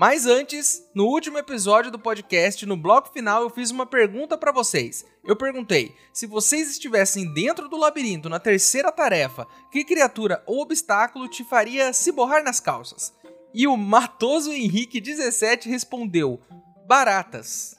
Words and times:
Mas 0.00 0.26
antes, 0.26 0.88
no 0.94 1.06
último 1.06 1.38
episódio 1.38 1.90
do 1.90 1.98
podcast, 1.98 2.64
no 2.64 2.76
bloco 2.76 3.12
final, 3.12 3.42
eu 3.42 3.50
fiz 3.50 3.72
uma 3.72 3.84
pergunta 3.84 4.38
para 4.38 4.52
vocês. 4.52 5.04
Eu 5.24 5.34
perguntei: 5.34 5.92
se 6.12 6.24
vocês 6.24 6.70
estivessem 6.70 7.34
dentro 7.34 7.68
do 7.68 7.76
labirinto 7.76 8.28
na 8.28 8.38
terceira 8.38 8.92
tarefa, 8.92 9.44
que 9.72 9.82
criatura 9.82 10.40
ou 10.46 10.60
obstáculo 10.60 11.26
te 11.26 11.42
faria 11.42 11.92
se 11.92 12.12
borrar 12.12 12.44
nas 12.44 12.60
calças? 12.60 13.12
E 13.52 13.66
o 13.66 13.76
Matoso 13.76 14.52
Henrique 14.52 15.00
17 15.00 15.68
respondeu: 15.68 16.40
baratas. 16.86 17.74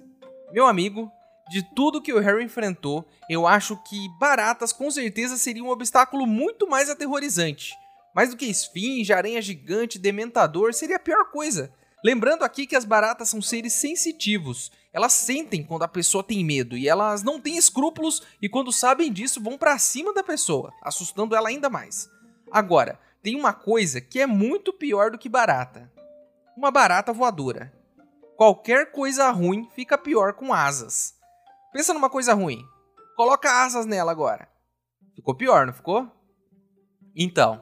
Meu 0.52 0.68
amigo, 0.68 1.10
de 1.50 1.64
tudo 1.74 2.02
que 2.02 2.12
o 2.12 2.20
Harry 2.20 2.44
enfrentou, 2.44 3.08
eu 3.30 3.48
acho 3.48 3.82
que 3.84 4.10
baratas 4.20 4.74
com 4.74 4.92
certeza 4.92 5.38
seria 5.38 5.64
um 5.64 5.70
obstáculo 5.70 6.28
muito 6.28 6.68
mais 6.68 6.90
aterrorizante. 6.90 7.72
Mais 8.14 8.32
do 8.32 8.36
que 8.36 8.46
esfinge, 8.46 9.14
aranha 9.14 9.42
gigante, 9.42 9.98
dementador, 9.98 10.74
seria 10.74 10.98
a 10.98 11.00
pior 11.00 11.32
coisa. 11.32 11.72
Lembrando 12.04 12.44
aqui 12.44 12.66
que 12.66 12.76
as 12.76 12.86
baratas 12.86 13.30
são 13.30 13.42
seres 13.42 13.74
sensitivos. 13.74 14.72
Elas 14.94 15.14
sentem 15.14 15.64
quando 15.64 15.84
a 15.84 15.88
pessoa 15.88 16.24
tem 16.24 16.44
medo 16.44 16.78
e 16.78 16.88
elas 16.88 17.24
não 17.24 17.40
têm 17.40 17.58
escrúpulos 17.58 18.24
e 18.42 18.48
quando 18.48 18.72
sabem 18.72 19.12
disso 19.12 19.42
vão 19.42 19.58
para 19.58 19.78
cima 19.78 20.14
da 20.14 20.24
pessoa, 20.24 20.74
assustando 20.82 21.36
ela 21.36 21.50
ainda 21.50 21.70
mais. 21.70 22.10
Agora, 22.52 23.00
tem 23.22 23.36
uma 23.36 23.54
coisa 23.54 24.00
que 24.00 24.20
é 24.20 24.26
muito 24.26 24.72
pior 24.72 25.12
do 25.12 25.18
que 25.18 25.28
barata. 25.28 25.92
Uma 26.56 26.72
barata 26.72 27.12
voadora. 27.12 27.74
Qualquer 28.38 28.92
coisa 28.92 29.30
ruim 29.30 29.70
fica 29.76 29.98
pior 29.98 30.34
com 30.34 30.54
asas. 30.54 31.16
Pensa 31.74 31.94
numa 31.94 32.10
coisa 32.10 32.34
ruim. 32.34 32.66
Coloca 33.16 33.64
asas 33.64 33.86
nela 33.86 34.12
agora. 34.12 34.48
Ficou 35.14 35.36
pior, 35.36 35.66
não 35.66 35.74
ficou? 35.74 36.10
Então, 37.14 37.62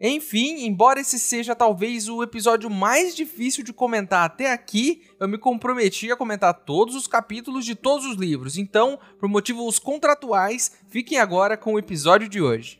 enfim, 0.00 0.64
embora 0.64 1.00
esse 1.00 1.18
seja 1.18 1.54
talvez 1.54 2.08
o 2.08 2.22
episódio 2.22 2.70
mais 2.70 3.14
difícil 3.14 3.62
de 3.62 3.72
comentar 3.72 4.24
até 4.24 4.50
aqui, 4.50 5.02
eu 5.20 5.28
me 5.28 5.36
comprometi 5.36 6.10
a 6.10 6.16
comentar 6.16 6.54
todos 6.54 6.94
os 6.94 7.06
capítulos 7.06 7.66
de 7.66 7.74
todos 7.74 8.06
os 8.06 8.16
livros. 8.16 8.56
Então, 8.56 8.98
por 9.18 9.28
motivos 9.28 9.78
contratuais, 9.78 10.72
fiquem 10.88 11.18
agora 11.18 11.56
com 11.56 11.74
o 11.74 11.78
episódio 11.78 12.28
de 12.28 12.40
hoje. 12.40 12.79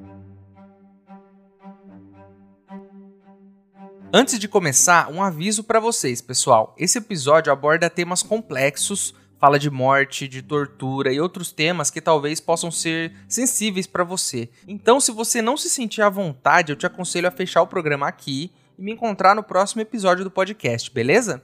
Antes 4.13 4.37
de 4.37 4.49
começar, 4.49 5.09
um 5.09 5.23
aviso 5.23 5.63
para 5.63 5.79
vocês, 5.79 6.19
pessoal. 6.19 6.75
Esse 6.77 6.97
episódio 6.97 7.49
aborda 7.49 7.89
temas 7.89 8.21
complexos, 8.21 9.15
fala 9.39 9.57
de 9.57 9.69
morte, 9.69 10.27
de 10.27 10.41
tortura 10.41 11.13
e 11.13 11.21
outros 11.21 11.53
temas 11.53 11.89
que 11.89 12.01
talvez 12.01 12.41
possam 12.41 12.69
ser 12.69 13.13
sensíveis 13.25 13.87
para 13.87 14.03
você. 14.03 14.49
Então, 14.67 14.99
se 14.99 15.13
você 15.13 15.41
não 15.41 15.55
se 15.55 15.69
sentir 15.69 16.01
à 16.01 16.09
vontade, 16.09 16.73
eu 16.73 16.75
te 16.75 16.85
aconselho 16.85 17.29
a 17.29 17.31
fechar 17.31 17.61
o 17.61 17.67
programa 17.67 18.05
aqui 18.05 18.51
e 18.77 18.83
me 18.83 18.91
encontrar 18.91 19.33
no 19.33 19.43
próximo 19.43 19.81
episódio 19.81 20.25
do 20.25 20.31
podcast, 20.31 20.91
beleza? 20.91 21.41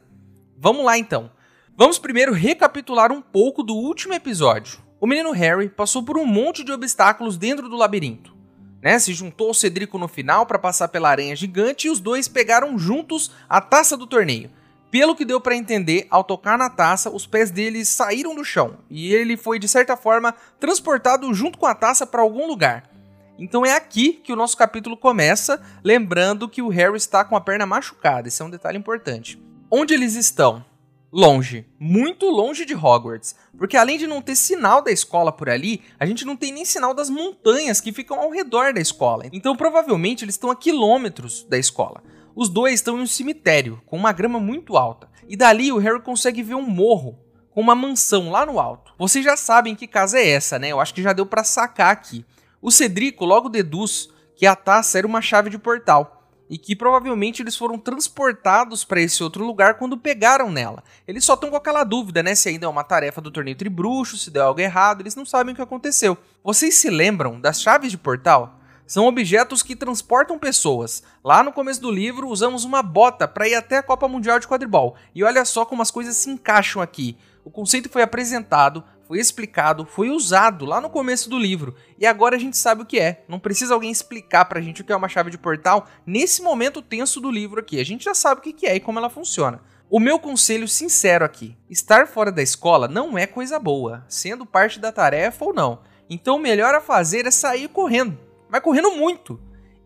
Vamos 0.58 0.84
lá 0.84 0.98
então. 0.98 1.32
Vamos 1.74 1.98
primeiro 1.98 2.34
recapitular 2.34 3.14
um 3.14 3.22
pouco 3.22 3.64
do 3.64 3.76
último 3.76 4.14
episódio. 4.14 4.80
O 5.00 5.08
menino 5.08 5.32
Harry 5.32 5.70
passou 5.70 6.04
por 6.04 6.18
um 6.18 6.26
monte 6.26 6.66
de 6.66 6.74
obstáculos 6.74 7.38
dentro 7.38 7.70
do 7.70 7.78
labirinto 7.78 8.37
né? 8.82 9.00
Se 9.00 9.14
juntou 9.14 9.52
o 9.52 9.54
Cedrico 9.54 9.98
no 9.98 10.08
final 10.08 10.46
para 10.46 10.60
passar 10.60 10.88
pela 10.88 11.10
aranha 11.10 11.36
gigante 11.36 11.88
e 11.88 11.90
os 11.90 12.00
dois 12.00 12.28
pegaram 12.28 12.78
juntos 12.78 13.32
a 13.50 13.62
taça 13.62 13.98
do 13.98 14.08
torneio. 14.08 14.50
Pelo 14.90 15.16
que 15.16 15.26
deu 15.26 15.42
para 15.42 15.56
entender, 15.56 16.08
ao 16.10 16.24
tocar 16.24 16.58
na 16.58 16.70
taça, 16.70 17.10
os 17.10 17.28
pés 17.28 17.52
dele 17.52 17.84
saíram 17.84 18.34
do 18.34 18.46
chão 18.46 18.78
e 18.90 19.14
ele 19.14 19.36
foi 19.36 19.60
de 19.60 19.68
certa 19.68 19.98
forma 19.98 20.34
transportado 20.60 21.34
junto 21.34 21.58
com 21.58 21.66
a 21.66 21.76
taça 21.76 22.08
para 22.08 22.22
algum 22.22 22.48
lugar. 22.48 22.90
Então 23.38 23.66
é 23.66 23.76
aqui 23.76 24.14
que 24.14 24.34
o 24.34 24.36
nosso 24.36 24.58
capítulo 24.58 24.96
começa, 24.98 25.62
lembrando 25.84 26.50
que 26.50 26.62
o 26.62 26.70
Harry 26.70 26.98
está 26.98 27.24
com 27.24 27.36
a 27.36 27.42
perna 27.42 27.66
machucada, 27.66 28.28
esse 28.28 28.42
é 28.42 28.46
um 28.46 28.50
detalhe 28.50 28.78
importante. 28.78 29.40
Onde 29.70 29.94
eles 29.94 30.16
estão? 30.16 30.66
Longe, 31.12 31.66
muito 31.79 32.25
longe 32.29 32.66
de 32.66 32.75
Hogwarts, 32.75 33.35
porque 33.57 33.78
além 33.78 33.97
de 33.97 34.07
não 34.07 34.22
ter 34.22 34.35
sinal 34.35 34.81
da 34.81 34.91
escola 34.91 35.31
por 35.31 35.50
ali, 35.50 35.81
a 36.00 36.06
gente 36.06 36.25
não 36.25 36.35
tem 36.35 36.51
nem 36.51 36.66
sinal 36.66 36.94
das 36.94 37.09
montanhas 37.09 37.79
que 37.79 37.94
ficam 37.94 38.19
ao 38.19 38.29
redor 38.29 38.73
da 38.73 38.81
escola. 38.81 39.25
Então 39.31 39.56
provavelmente 39.56 40.23
eles 40.23 40.35
estão 40.35 40.51
a 40.51 40.56
quilômetros 40.56 41.44
da 41.45 41.57
escola. 41.57 42.03
Os 42.35 42.50
dois 42.50 42.75
estão 42.75 43.00
em 43.00 43.01
um 43.01 43.07
cemitério 43.07 43.81
com 43.85 43.97
uma 43.97 44.12
grama 44.12 44.40
muito 44.40 44.78
alta, 44.78 45.09
e 45.28 45.35
dali 45.35 45.72
o 45.72 45.78
Harry 45.78 46.01
consegue 46.01 46.44
ver 46.44 46.56
um 46.56 46.62
morro 46.62 47.19
com 47.50 47.62
uma 47.62 47.74
mansão 47.74 48.29
lá 48.29 48.45
no 48.45 48.59
alto. 48.59 48.94
Vocês 48.97 49.25
já 49.25 49.35
sabem 49.35 49.75
que 49.75 49.88
casa 49.88 50.19
é 50.19 50.29
essa, 50.29 50.59
né? 50.59 50.72
Eu 50.72 50.79
acho 50.79 50.94
que 50.94 51.01
já 51.01 51.13
deu 51.13 51.25
para 51.25 51.44
sacar 51.44 51.91
aqui. 51.91 52.24
O 52.62 52.69
Cedrico 52.69 53.25
logo 53.25 53.50
deduz 53.50 54.09
que 54.35 54.45
a 54.45 54.56
taça 54.56 55.00
era 55.00 55.07
uma 55.07 55.22
chave 55.22 55.50
de 55.50 55.57
portal 55.57 56.17
e 56.50 56.58
que 56.58 56.75
provavelmente 56.75 57.41
eles 57.41 57.56
foram 57.56 57.78
transportados 57.78 58.84
para 58.84 59.02
esse 59.02 59.24
outro 59.24 59.46
lugar 59.46 59.75
quando 59.75 59.97
pegaram 59.97 60.52
nela. 60.52 60.84
Eles 61.08 61.25
só 61.25 61.34
estão 61.34 61.50
com 61.50 61.56
aquela 61.56 61.84
dúvida, 61.84 62.24
né, 62.24 62.35
se 62.35 62.50
ainda 62.50 62.66
é 62.66 62.69
uma 62.69 62.84
tarefa 62.84 63.22
do 63.22 63.31
torneio 63.31 63.58
Tribruxo, 63.58 64.18
se 64.18 64.31
deu 64.31 64.44
algo 64.44 64.59
errado, 64.59 65.02
eles 65.02 65.16
não 65.16 65.25
sabem 65.25 65.53
o 65.53 65.56
que 65.56 65.62
aconteceu. 65.62 66.18
Vocês 66.44 66.75
se 66.75 66.90
lembram 66.90 67.40
das 67.40 67.62
chaves 67.62 67.91
de 67.91 67.97
portal? 67.97 68.57
São 68.88 69.06
objetos 69.06 69.62
que 69.62 69.75
transportam 69.75 70.40
pessoas. 70.40 71.03
Lá 71.22 71.44
no 71.44 71.52
começo 71.52 71.81
do 71.81 71.91
livro, 71.91 72.30
usamos 72.30 72.63
uma 72.63 72.81
bota 72.81 73.28
para 73.28 73.46
ir 73.46 73.53
até 73.53 73.78
a 73.78 73.84
Copa 73.84 74.07
Mundial 74.07 74.40
de 74.40 74.47
Quadribol. 74.47 74.96
E 75.13 75.25
olha 75.25 75.44
só 75.44 75.66
como 75.66 75.81
as 75.81 75.91
coisas 75.91 76.16
se 76.16 76.30
encaixam 76.30 76.81
aqui. 76.81 77.18
O 77.44 77.52
conceito 77.52 77.90
foi 77.90 78.02
apresentado, 78.02 78.81
foi 79.07 79.19
explicado, 79.19 79.85
foi 79.85 80.09
usado 80.09 80.66
lá 80.66 80.81
no 80.81 80.90
começo 80.90 81.29
do 81.29 81.40
livro. 81.40 81.73
E 81.97 82.06
agora 82.06 82.35
a 82.35 82.40
gente 82.40 82.57
sabe 82.57 82.81
o 82.81 82.85
que 82.85 83.00
é. 83.00 83.23
Não 83.28 83.40
precisa 83.40 83.73
alguém 83.73 83.90
explicar 83.90 84.45
pra 84.45 84.59
gente 84.59 84.81
o 84.81 84.84
que 84.84 84.91
é 84.91 84.95
uma 84.95 85.07
chave 85.07 85.31
de 85.31 85.38
portal 85.38 85.88
nesse 86.06 86.41
momento 86.41 86.81
tenso 86.81 87.22
do 87.22 87.31
livro 87.31 87.59
aqui. 87.59 87.79
A 87.79 87.85
gente 87.85 88.04
já 88.04 88.13
sabe 88.13 88.42
o 88.42 88.44
que 88.44 88.68
é 88.68 88.75
e 88.75 88.80
como 88.81 89.00
ela 89.00 89.09
funciona. 89.09 89.62
O 89.89 90.01
meu 90.01 90.19
conselho 90.19 90.68
sincero 90.68 91.24
aqui: 91.24 91.56
estar 91.69 92.07
fora 92.07 92.31
da 92.31 92.42
escola 92.42 92.89
não 92.89 93.18
é 93.18 93.25
coisa 93.25 93.57
boa, 93.57 94.04
sendo 94.09 94.45
parte 94.45 94.80
da 94.80 94.92
tarefa 94.92 95.45
ou 95.45 95.53
não. 95.53 95.80
Então 96.10 96.36
o 96.36 96.39
melhor 96.39 96.75
a 96.75 96.81
fazer 96.81 97.25
é 97.25 97.31
sair 97.31 97.69
correndo, 97.69 98.19
mas 98.50 98.62
correndo 98.62 98.92
muito. 98.92 99.39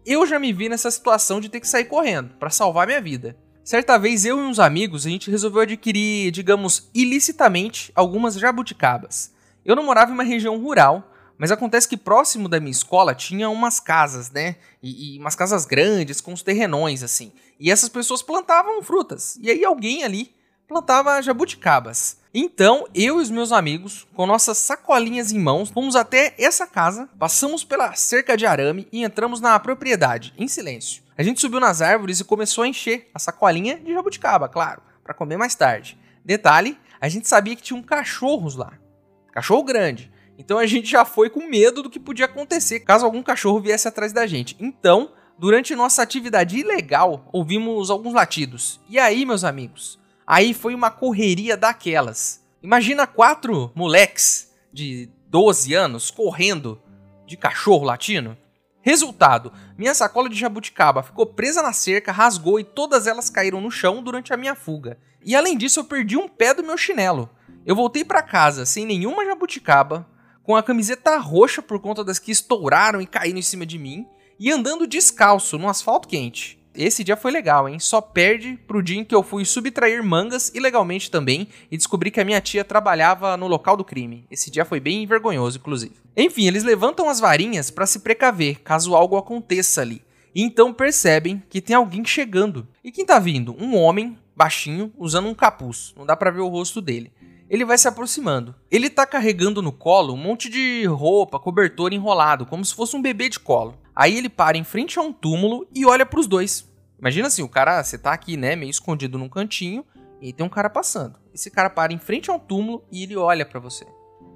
Eu 0.03 0.25
já 0.25 0.39
me 0.39 0.51
vi 0.51 0.67
nessa 0.67 0.89
situação 0.89 1.39
de 1.39 1.49
ter 1.49 1.59
que 1.59 1.67
sair 1.67 1.85
correndo 1.85 2.33
para 2.39 2.49
salvar 2.49 2.87
minha 2.87 2.99
vida. 2.99 3.37
Certa 3.63 3.97
vez 3.97 4.25
eu 4.25 4.39
e 4.39 4.41
uns 4.41 4.59
amigos 4.59 5.05
a 5.05 5.09
gente 5.09 5.29
resolveu 5.29 5.61
adquirir, 5.61 6.31
digamos, 6.31 6.89
ilicitamente 6.93 7.91
algumas 7.93 8.35
jabuticabas. 8.35 9.31
Eu 9.63 9.75
não 9.75 9.83
morava 9.83 10.09
em 10.09 10.13
uma 10.15 10.23
região 10.23 10.59
rural, 10.59 11.11
mas 11.37 11.51
acontece 11.51 11.87
que 11.87 11.95
próximo 11.95 12.49
da 12.49 12.59
minha 12.59 12.71
escola 12.71 13.13
tinha 13.13 13.49
umas 13.49 13.79
casas, 13.79 14.31
né? 14.31 14.55
E, 14.81 15.15
e, 15.15 15.19
umas 15.19 15.35
casas 15.35 15.65
grandes 15.65 16.19
com 16.21 16.33
os 16.33 16.41
terrenões 16.41 17.03
assim. 17.03 17.31
E 17.59 17.71
essas 17.71 17.89
pessoas 17.89 18.23
plantavam 18.23 18.81
frutas. 18.81 19.37
E 19.41 19.49
aí 19.49 19.63
alguém 19.63 20.03
ali 20.03 20.33
plantava 20.71 21.21
jabuticabas. 21.21 22.21
Então, 22.33 22.87
eu 22.95 23.19
e 23.19 23.21
os 23.21 23.29
meus 23.29 23.51
amigos, 23.51 24.07
com 24.15 24.25
nossas 24.25 24.57
sacolinhas 24.57 25.29
em 25.33 25.37
mãos, 25.37 25.69
fomos 25.69 25.97
até 25.97 26.33
essa 26.37 26.65
casa, 26.65 27.09
passamos 27.19 27.61
pela 27.61 27.93
cerca 27.93 28.37
de 28.37 28.45
arame 28.45 28.87
e 28.89 29.03
entramos 29.03 29.41
na 29.41 29.59
propriedade, 29.59 30.33
em 30.37 30.47
silêncio. 30.47 31.03
A 31.17 31.23
gente 31.23 31.41
subiu 31.41 31.59
nas 31.59 31.81
árvores 31.81 32.21
e 32.21 32.23
começou 32.23 32.63
a 32.63 32.69
encher 32.69 33.11
a 33.13 33.19
sacolinha 33.19 33.77
de 33.79 33.91
jabuticaba, 33.91 34.47
claro, 34.47 34.81
para 35.03 35.13
comer 35.13 35.35
mais 35.35 35.55
tarde. 35.55 35.99
Detalhe, 36.23 36.79
a 37.01 37.09
gente 37.09 37.27
sabia 37.27 37.57
que 37.57 37.63
tinha 37.63 37.77
um 37.77 37.83
cachorros 37.83 38.55
lá. 38.55 38.71
Cachorro 39.33 39.63
grande. 39.63 40.09
Então 40.37 40.57
a 40.57 40.65
gente 40.65 40.89
já 40.89 41.03
foi 41.03 41.29
com 41.29 41.49
medo 41.49 41.83
do 41.83 41.89
que 41.89 41.99
podia 41.99 42.27
acontecer 42.27 42.79
caso 42.79 43.05
algum 43.05 43.21
cachorro 43.21 43.59
viesse 43.59 43.89
atrás 43.89 44.13
da 44.13 44.25
gente. 44.25 44.55
Então, 44.57 45.11
durante 45.37 45.75
nossa 45.75 46.01
atividade 46.01 46.57
ilegal, 46.57 47.27
ouvimos 47.33 47.89
alguns 47.89 48.13
latidos. 48.13 48.79
E 48.87 48.97
aí, 48.97 49.25
meus 49.25 49.43
amigos? 49.43 49.99
Aí 50.25 50.53
foi 50.53 50.73
uma 50.73 50.91
correria 50.91 51.57
daquelas. 51.57 52.43
Imagina 52.61 53.07
quatro 53.07 53.71
moleques 53.75 54.51
de 54.71 55.09
12 55.27 55.73
anos 55.73 56.11
correndo 56.11 56.81
de 57.25 57.35
cachorro 57.37 57.85
latino. 57.85 58.37
Resultado: 58.81 59.51
minha 59.77 59.93
sacola 59.93 60.29
de 60.29 60.37
jabuticaba 60.37 61.03
ficou 61.03 61.25
presa 61.25 61.61
na 61.61 61.73
cerca, 61.73 62.11
rasgou 62.11 62.59
e 62.59 62.63
todas 62.63 63.07
elas 63.07 63.29
caíram 63.29 63.61
no 63.61 63.71
chão 63.71 64.03
durante 64.03 64.33
a 64.33 64.37
minha 64.37 64.55
fuga. 64.55 64.97
E 65.23 65.35
além 65.35 65.57
disso, 65.57 65.79
eu 65.79 65.83
perdi 65.83 66.17
um 66.17 66.27
pé 66.27 66.53
do 66.53 66.63
meu 66.63 66.77
chinelo. 66.77 67.29
Eu 67.65 67.75
voltei 67.75 68.03
para 68.03 68.23
casa 68.23 68.65
sem 68.65 68.85
nenhuma 68.85 69.25
jabuticaba, 69.25 70.07
com 70.43 70.55
a 70.55 70.63
camiseta 70.63 71.17
roxa 71.17 71.61
por 71.61 71.79
conta 71.79 72.03
das 72.03 72.17
que 72.17 72.31
estouraram 72.31 72.99
e 73.01 73.05
caíram 73.05 73.37
em 73.37 73.43
cima 73.43 73.65
de 73.65 73.77
mim, 73.77 74.07
e 74.39 74.51
andando 74.51 74.87
descalço 74.87 75.59
no 75.59 75.69
asfalto 75.69 76.07
quente. 76.07 76.60
Esse 76.73 77.03
dia 77.03 77.17
foi 77.17 77.31
legal, 77.31 77.67
hein? 77.67 77.79
Só 77.79 77.99
perde 77.99 78.57
pro 78.65 78.81
dia 78.81 78.99
em 78.99 79.03
que 79.03 79.13
eu 79.13 79.21
fui 79.21 79.43
subtrair 79.43 80.03
mangas 80.03 80.51
ilegalmente 80.55 81.11
também 81.11 81.47
e 81.69 81.75
descobri 81.75 82.09
que 82.09 82.21
a 82.21 82.25
minha 82.25 82.39
tia 82.39 82.63
trabalhava 82.63 83.35
no 83.35 83.47
local 83.47 83.75
do 83.75 83.83
crime. 83.83 84.25
Esse 84.31 84.49
dia 84.49 84.63
foi 84.63 84.79
bem 84.79 85.05
vergonhoso, 85.05 85.57
inclusive. 85.57 85.95
Enfim, 86.15 86.47
eles 86.47 86.63
levantam 86.63 87.09
as 87.09 87.19
varinhas 87.19 87.69
para 87.69 87.85
se 87.85 87.99
precaver 87.99 88.61
caso 88.61 88.95
algo 88.95 89.17
aconteça 89.17 89.81
ali. 89.81 90.01
E 90.33 90.41
então 90.41 90.73
percebem 90.73 91.43
que 91.49 91.59
tem 91.59 91.75
alguém 91.75 92.05
chegando. 92.05 92.65
E 92.83 92.91
quem 92.91 93.05
tá 93.05 93.19
vindo? 93.19 93.53
Um 93.59 93.75
homem 93.75 94.17
baixinho 94.33 94.93
usando 94.97 95.27
um 95.27 95.33
capuz. 95.33 95.93
Não 95.97 96.05
dá 96.05 96.15
para 96.15 96.31
ver 96.31 96.39
o 96.39 96.47
rosto 96.47 96.79
dele 96.79 97.11
ele 97.51 97.65
vai 97.65 97.77
se 97.77 97.85
aproximando. 97.85 98.55
Ele 98.71 98.89
tá 98.89 99.05
carregando 99.05 99.61
no 99.61 99.73
colo 99.73 100.13
um 100.13 100.17
monte 100.17 100.47
de 100.47 100.85
roupa, 100.85 101.37
cobertor 101.37 101.91
enrolado, 101.91 102.45
como 102.45 102.63
se 102.63 102.73
fosse 102.73 102.95
um 102.95 103.01
bebê 103.01 103.27
de 103.27 103.41
colo. 103.41 103.77
Aí 103.95 104.17
ele 104.17 104.29
para 104.29 104.57
em 104.57 104.63
frente 104.63 104.97
a 104.97 105.01
um 105.01 105.11
túmulo 105.11 105.67
e 105.73 105.85
olha 105.85 106.05
para 106.05 106.19
os 106.19 106.27
dois. 106.27 106.69
Imagina 106.99 107.27
assim, 107.27 107.41
o 107.41 107.49
cara, 107.49 107.83
você 107.83 107.97
tá 107.97 108.13
aqui, 108.13 108.37
né, 108.37 108.55
meio 108.55 108.69
escondido 108.69 109.17
num 109.17 109.27
cantinho, 109.27 109.83
e 110.21 110.31
tem 110.31 110.45
um 110.45 110.49
cara 110.49 110.69
passando. 110.69 111.17
Esse 111.33 111.49
cara 111.49 111.69
para 111.69 111.91
em 111.91 111.97
frente 111.97 112.29
a 112.29 112.33
um 112.33 112.39
túmulo 112.39 112.85
e 112.91 113.03
ele 113.03 113.17
olha 113.17 113.45
para 113.45 113.59
você. 113.59 113.85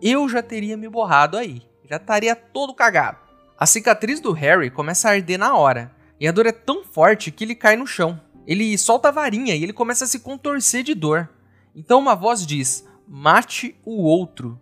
Eu 0.02 0.28
já 0.28 0.42
teria 0.42 0.76
me 0.76 0.90
borrado 0.90 1.38
aí, 1.38 1.62
já 1.88 1.98
estaria 1.98 2.36
todo 2.36 2.74
cagado. 2.74 3.20
A 3.58 3.66
cicatriz 3.66 4.20
do 4.20 4.32
Harry 4.32 4.70
começa 4.70 5.08
a 5.08 5.12
arder 5.12 5.38
na 5.38 5.56
hora, 5.56 5.96
e 6.20 6.28
a 6.28 6.32
dor 6.32 6.46
é 6.46 6.52
tão 6.52 6.84
forte 6.84 7.32
que 7.32 7.44
ele 7.44 7.56
cai 7.56 7.76
no 7.76 7.86
chão. 7.86 8.20
Ele 8.48 8.78
solta 8.78 9.10
a 9.10 9.12
varinha 9.12 9.56
e 9.56 9.64
ele 9.64 9.74
começa 9.74 10.06
a 10.06 10.08
se 10.08 10.20
contorcer 10.20 10.84
de 10.84 10.94
dor. 10.94 11.30
Então 11.76 12.00
uma 12.00 12.16
voz 12.16 12.46
diz: 12.46 12.88
mate 13.08 13.76
o 13.86 14.04
outro. 14.04 14.60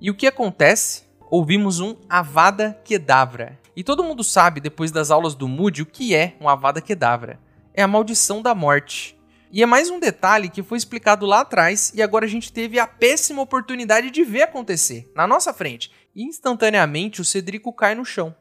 E 0.00 0.10
o 0.10 0.14
que 0.14 0.26
acontece? 0.26 1.04
Ouvimos 1.30 1.80
um 1.80 1.96
Avada 2.08 2.78
Kedavra. 2.84 3.58
E 3.76 3.84
todo 3.84 4.02
mundo 4.02 4.24
sabe, 4.24 4.58
depois 4.58 4.90
das 4.90 5.10
aulas 5.10 5.34
do 5.34 5.46
Moody, 5.46 5.82
o 5.82 5.86
que 5.86 6.14
é 6.14 6.34
um 6.40 6.48
Avada 6.48 6.80
Kedavra. 6.80 7.38
É 7.74 7.82
a 7.82 7.86
maldição 7.86 8.40
da 8.40 8.54
morte. 8.54 9.14
E 9.52 9.62
é 9.62 9.66
mais 9.66 9.90
um 9.90 10.00
detalhe 10.00 10.48
que 10.48 10.62
foi 10.62 10.78
explicado 10.78 11.26
lá 11.26 11.40
atrás 11.40 11.92
e 11.94 12.00
agora 12.02 12.24
a 12.24 12.28
gente 12.28 12.50
teve 12.50 12.78
a 12.78 12.86
péssima 12.86 13.42
oportunidade 13.42 14.10
de 14.10 14.24
ver 14.24 14.42
acontecer, 14.42 15.12
na 15.14 15.26
nossa 15.26 15.52
frente. 15.52 15.92
E 16.14 16.24
instantaneamente 16.24 17.20
o 17.20 17.24
Cedrico 17.24 17.70
cai 17.70 17.94
no 17.94 18.04
chão, 18.04 18.34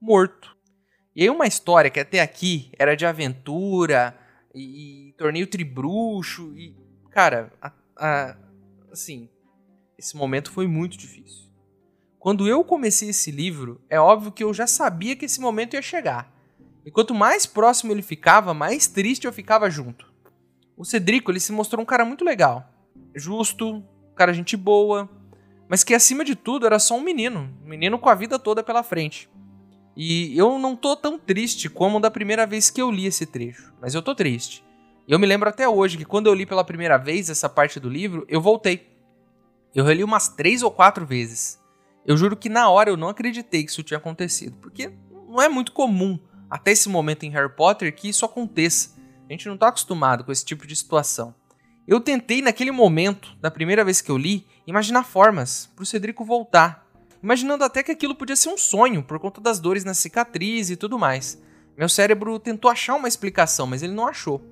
morto. 0.00 0.56
E 1.14 1.22
aí 1.22 1.28
uma 1.28 1.48
história 1.48 1.90
que 1.90 1.98
até 1.98 2.20
aqui 2.20 2.70
era 2.78 2.96
de 2.96 3.04
aventura 3.04 4.16
e, 4.54 5.08
e 5.08 5.12
torneio 5.14 5.46
tribruxo 5.48 6.54
e... 6.56 6.74
Cara, 7.10 7.52
a, 7.60 7.72
a, 7.96 8.36
assim, 8.90 9.28
esse 9.98 10.16
momento 10.16 10.50
foi 10.50 10.66
muito 10.66 10.96
difícil. 10.96 11.51
Quando 12.22 12.46
eu 12.46 12.62
comecei 12.62 13.08
esse 13.08 13.32
livro, 13.32 13.80
é 13.90 13.98
óbvio 13.98 14.30
que 14.30 14.44
eu 14.44 14.54
já 14.54 14.64
sabia 14.64 15.16
que 15.16 15.24
esse 15.24 15.40
momento 15.40 15.74
ia 15.74 15.82
chegar. 15.82 16.32
E 16.86 16.90
quanto 16.90 17.12
mais 17.12 17.46
próximo 17.46 17.90
ele 17.90 18.00
ficava, 18.00 18.54
mais 18.54 18.86
triste 18.86 19.24
eu 19.24 19.32
ficava 19.32 19.68
junto. 19.68 20.06
O 20.76 20.84
Cedrico, 20.84 21.32
ele 21.32 21.40
se 21.40 21.50
mostrou 21.50 21.82
um 21.82 21.84
cara 21.84 22.04
muito 22.04 22.24
legal. 22.24 22.64
Justo, 23.12 23.68
um 23.68 24.14
cara 24.14 24.32
gente 24.32 24.56
boa, 24.56 25.10
mas 25.68 25.82
que 25.82 25.94
acima 25.94 26.24
de 26.24 26.36
tudo 26.36 26.64
era 26.64 26.78
só 26.78 26.96
um 26.96 27.02
menino. 27.02 27.52
Um 27.64 27.68
menino 27.68 27.98
com 27.98 28.08
a 28.08 28.14
vida 28.14 28.38
toda 28.38 28.62
pela 28.62 28.84
frente. 28.84 29.28
E 29.96 30.38
eu 30.38 30.60
não 30.60 30.76
tô 30.76 30.94
tão 30.94 31.18
triste 31.18 31.68
como 31.68 31.98
da 31.98 32.08
primeira 32.08 32.46
vez 32.46 32.70
que 32.70 32.80
eu 32.80 32.88
li 32.88 33.06
esse 33.06 33.26
trecho, 33.26 33.74
mas 33.80 33.96
eu 33.96 34.02
tô 34.02 34.14
triste. 34.14 34.64
Eu 35.08 35.18
me 35.18 35.26
lembro 35.26 35.48
até 35.48 35.68
hoje 35.68 35.98
que 35.98 36.04
quando 36.04 36.28
eu 36.28 36.34
li 36.34 36.46
pela 36.46 36.62
primeira 36.62 36.96
vez 36.98 37.28
essa 37.28 37.48
parte 37.48 37.80
do 37.80 37.88
livro, 37.88 38.24
eu 38.28 38.40
voltei. 38.40 38.92
Eu 39.74 39.84
reli 39.84 40.04
umas 40.04 40.28
três 40.28 40.62
ou 40.62 40.70
quatro 40.70 41.04
vezes. 41.04 41.60
Eu 42.04 42.16
juro 42.16 42.36
que 42.36 42.48
na 42.48 42.68
hora 42.68 42.90
eu 42.90 42.96
não 42.96 43.08
acreditei 43.08 43.64
que 43.64 43.70
isso 43.70 43.82
tinha 43.82 43.98
acontecido, 43.98 44.56
porque 44.60 44.92
não 45.28 45.40
é 45.40 45.48
muito 45.48 45.72
comum 45.72 46.18
até 46.50 46.72
esse 46.72 46.88
momento 46.88 47.24
em 47.24 47.30
Harry 47.30 47.54
Potter 47.54 47.94
que 47.94 48.08
isso 48.08 48.24
aconteça. 48.24 48.94
A 49.28 49.32
gente 49.32 49.46
não 49.46 49.54
está 49.54 49.68
acostumado 49.68 50.24
com 50.24 50.32
esse 50.32 50.44
tipo 50.44 50.66
de 50.66 50.74
situação. 50.74 51.34
Eu 51.86 52.00
tentei 52.00 52.42
naquele 52.42 52.70
momento, 52.70 53.36
da 53.40 53.50
primeira 53.50 53.84
vez 53.84 54.00
que 54.00 54.10
eu 54.10 54.18
li, 54.18 54.46
imaginar 54.66 55.04
formas 55.04 55.70
para 55.74 55.82
o 55.82 55.86
Cedrico 55.86 56.24
voltar, 56.24 56.86
imaginando 57.22 57.64
até 57.64 57.82
que 57.82 57.92
aquilo 57.92 58.14
podia 58.14 58.36
ser 58.36 58.50
um 58.50 58.58
sonho 58.58 59.02
por 59.02 59.18
conta 59.18 59.40
das 59.40 59.58
dores 59.58 59.84
na 59.84 59.94
cicatriz 59.94 60.70
e 60.70 60.76
tudo 60.76 60.98
mais. 60.98 61.40
Meu 61.76 61.88
cérebro 61.88 62.38
tentou 62.38 62.70
achar 62.70 62.94
uma 62.94 63.08
explicação, 63.08 63.66
mas 63.66 63.82
ele 63.82 63.94
não 63.94 64.06
achou. 64.06 64.42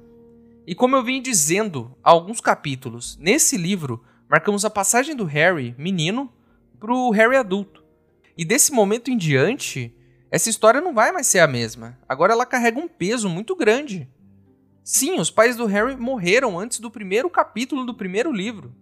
E 0.66 0.74
como 0.74 0.96
eu 0.96 1.04
vim 1.04 1.20
dizendo 1.20 1.96
há 2.02 2.10
alguns 2.10 2.40
capítulos, 2.40 3.18
nesse 3.20 3.56
livro 3.56 4.04
marcamos 4.28 4.64
a 4.64 4.70
passagem 4.70 5.14
do 5.14 5.24
Harry, 5.24 5.74
menino, 5.76 6.32
para 6.80 6.92
o 6.92 7.10
Harry 7.10 7.36
adulto. 7.36 7.84
E 8.36 8.44
desse 8.44 8.72
momento 8.72 9.10
em 9.10 9.16
diante, 9.16 9.94
essa 10.30 10.48
história 10.48 10.80
não 10.80 10.94
vai 10.94 11.12
mais 11.12 11.26
ser 11.26 11.40
a 11.40 11.46
mesma. 11.46 11.98
Agora 12.08 12.32
ela 12.32 12.46
carrega 12.46 12.80
um 12.80 12.88
peso 12.88 13.28
muito 13.28 13.54
grande. 13.54 14.08
Sim, 14.82 15.20
os 15.20 15.30
pais 15.30 15.56
do 15.56 15.66
Harry 15.66 15.94
morreram 15.94 16.58
antes 16.58 16.80
do 16.80 16.90
primeiro 16.90 17.28
capítulo 17.28 17.84
do 17.84 17.94
primeiro 17.94 18.32
livro. 18.32 18.74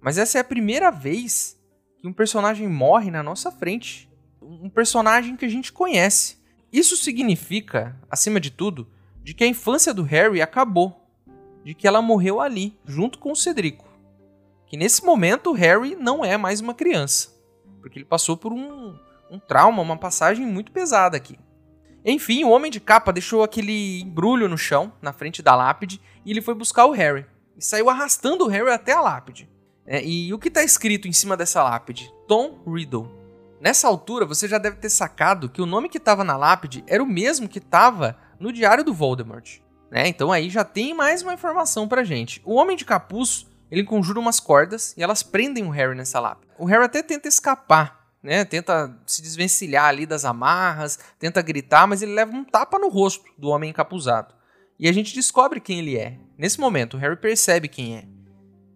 Mas 0.00 0.16
essa 0.16 0.38
é 0.38 0.40
a 0.40 0.44
primeira 0.44 0.90
vez 0.90 1.60
que 2.00 2.06
um 2.06 2.12
personagem 2.12 2.68
morre 2.68 3.10
na 3.10 3.22
nossa 3.22 3.50
frente. 3.50 4.08
Um 4.40 4.70
personagem 4.70 5.36
que 5.36 5.44
a 5.44 5.48
gente 5.48 5.72
conhece. 5.72 6.38
Isso 6.72 6.96
significa, 6.96 8.00
acima 8.10 8.40
de 8.40 8.50
tudo, 8.50 8.88
de 9.22 9.34
que 9.34 9.44
a 9.44 9.48
infância 9.48 9.92
do 9.92 10.02
Harry 10.02 10.40
acabou 10.40 11.02
de 11.64 11.74
que 11.74 11.86
ela 11.86 12.02
morreu 12.02 12.40
ali, 12.40 12.76
junto 12.84 13.18
com 13.18 13.32
o 13.32 13.36
Cedrico. 13.36 13.91
Que 14.72 14.76
nesse 14.78 15.04
momento 15.04 15.52
Harry 15.52 15.94
não 15.94 16.24
é 16.24 16.38
mais 16.38 16.62
uma 16.62 16.72
criança, 16.72 17.28
porque 17.82 17.98
ele 17.98 18.06
passou 18.06 18.38
por 18.38 18.54
um, 18.54 18.98
um 19.30 19.38
trauma, 19.38 19.82
uma 19.82 19.98
passagem 19.98 20.46
muito 20.46 20.72
pesada 20.72 21.14
aqui. 21.14 21.38
Enfim, 22.02 22.42
o 22.42 22.48
Homem 22.48 22.70
de 22.70 22.80
Capa 22.80 23.12
deixou 23.12 23.42
aquele 23.42 24.00
embrulho 24.00 24.48
no 24.48 24.56
chão, 24.56 24.90
na 25.02 25.12
frente 25.12 25.42
da 25.42 25.54
lápide, 25.54 26.00
e 26.24 26.30
ele 26.30 26.40
foi 26.40 26.54
buscar 26.54 26.86
o 26.86 26.92
Harry. 26.92 27.26
E 27.54 27.62
saiu 27.62 27.90
arrastando 27.90 28.46
o 28.46 28.48
Harry 28.48 28.70
até 28.70 28.92
a 28.92 29.02
lápide. 29.02 29.46
É, 29.84 30.02
e 30.02 30.32
o 30.32 30.38
que 30.38 30.48
está 30.48 30.64
escrito 30.64 31.06
em 31.06 31.12
cima 31.12 31.36
dessa 31.36 31.62
lápide? 31.62 32.10
Tom 32.26 32.62
Riddle. 32.66 33.12
Nessa 33.60 33.88
altura, 33.88 34.24
você 34.24 34.48
já 34.48 34.56
deve 34.56 34.76
ter 34.76 34.88
sacado 34.88 35.50
que 35.50 35.60
o 35.60 35.66
nome 35.66 35.90
que 35.90 35.98
estava 35.98 36.24
na 36.24 36.38
lápide 36.38 36.82
era 36.86 37.02
o 37.02 37.06
mesmo 37.06 37.46
que 37.46 37.58
estava 37.58 38.16
no 38.40 38.50
diário 38.50 38.82
do 38.82 38.94
Voldemort. 38.94 39.58
Né? 39.90 40.08
Então 40.08 40.32
aí 40.32 40.48
já 40.48 40.64
tem 40.64 40.94
mais 40.94 41.20
uma 41.20 41.34
informação 41.34 41.86
pra 41.86 42.04
gente. 42.04 42.40
O 42.42 42.54
Homem 42.54 42.74
de 42.74 42.86
Capuz, 42.86 43.51
ele 43.72 43.84
conjura 43.84 44.20
umas 44.20 44.38
cordas 44.38 44.94
e 44.98 45.02
elas 45.02 45.22
prendem 45.22 45.64
o 45.64 45.70
Harry 45.70 45.96
nessa 45.96 46.20
lápide. 46.20 46.52
O 46.58 46.66
Harry 46.66 46.84
até 46.84 47.02
tenta 47.02 47.26
escapar, 47.26 48.06
né? 48.22 48.44
Tenta 48.44 48.94
se 49.06 49.22
desvencilhar 49.22 49.86
ali 49.86 50.04
das 50.04 50.26
amarras, 50.26 50.98
tenta 51.18 51.40
gritar, 51.40 51.86
mas 51.86 52.02
ele 52.02 52.12
leva 52.12 52.36
um 52.36 52.44
tapa 52.44 52.78
no 52.78 52.90
rosto 52.90 53.24
do 53.38 53.48
Homem 53.48 53.70
Encapuzado. 53.70 54.34
E 54.78 54.86
a 54.86 54.92
gente 54.92 55.14
descobre 55.14 55.58
quem 55.58 55.78
ele 55.78 55.96
é. 55.96 56.18
Nesse 56.36 56.60
momento, 56.60 56.98
o 56.98 57.00
Harry 57.00 57.16
percebe 57.16 57.66
quem 57.66 57.96
é. 57.96 58.04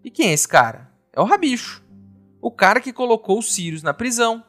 E 0.03 0.11
quem 0.11 0.31
é 0.31 0.33
esse 0.33 0.49
cara? 0.49 0.91
É 1.13 1.21
o 1.21 1.25
Rabicho. 1.25 1.85
O 2.41 2.51
cara 2.51 2.81
que 2.81 2.91
colocou 2.91 3.39
os 3.39 3.55
Sirius 3.55 3.83
na 3.83 3.93
prisão, 3.93 4.43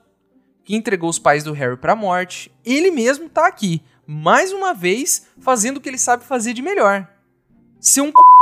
que 0.64 0.78
entregou 0.78 1.10
os 1.10 1.20
pais 1.20 1.44
do 1.44 1.52
Harry 1.52 1.76
para 1.76 1.92
a 1.92 1.96
morte. 1.96 2.50
Ele 2.64 2.90
mesmo 2.90 3.28
tá 3.28 3.48
aqui, 3.48 3.84
mais 4.06 4.54
uma 4.54 4.74
vez, 4.74 5.28
fazendo 5.42 5.76
o 5.76 5.82
que 5.82 5.90
ele 5.90 5.98
sabe 5.98 6.24
fazer 6.24 6.54
de 6.54 6.62
melhor. 6.62 7.06
Ser 7.82 8.00
um 8.00 8.08
c... 8.08 8.37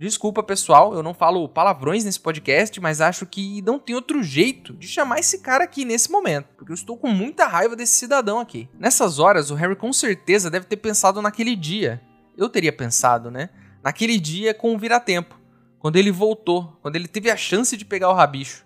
Desculpa, 0.00 0.42
pessoal, 0.42 0.94
eu 0.94 1.02
não 1.02 1.12
falo 1.12 1.46
palavrões 1.46 2.04
nesse 2.04 2.18
podcast, 2.18 2.80
mas 2.80 3.02
acho 3.02 3.26
que 3.26 3.60
não 3.60 3.78
tem 3.78 3.94
outro 3.94 4.22
jeito 4.22 4.72
de 4.72 4.88
chamar 4.88 5.18
esse 5.18 5.40
cara 5.40 5.64
aqui 5.64 5.84
nesse 5.84 6.10
momento, 6.10 6.48
porque 6.56 6.72
eu 6.72 6.74
estou 6.74 6.96
com 6.96 7.08
muita 7.08 7.46
raiva 7.46 7.76
desse 7.76 7.98
cidadão 7.98 8.40
aqui. 8.40 8.66
Nessas 8.78 9.18
horas, 9.18 9.50
o 9.50 9.54
Harry 9.54 9.76
com 9.76 9.92
certeza 9.92 10.48
deve 10.50 10.64
ter 10.64 10.78
pensado 10.78 11.20
naquele 11.20 11.54
dia. 11.54 12.00
Eu 12.34 12.48
teria 12.48 12.72
pensado, 12.72 13.30
né? 13.30 13.50
Naquele 13.82 14.18
dia 14.18 14.54
com 14.54 14.74
o 14.74 14.78
vira-tempo, 14.78 15.38
quando 15.78 15.96
ele 15.96 16.10
voltou, 16.10 16.78
quando 16.80 16.96
ele 16.96 17.06
teve 17.06 17.30
a 17.30 17.36
chance 17.36 17.76
de 17.76 17.84
pegar 17.84 18.08
o 18.08 18.14
rabicho 18.14 18.64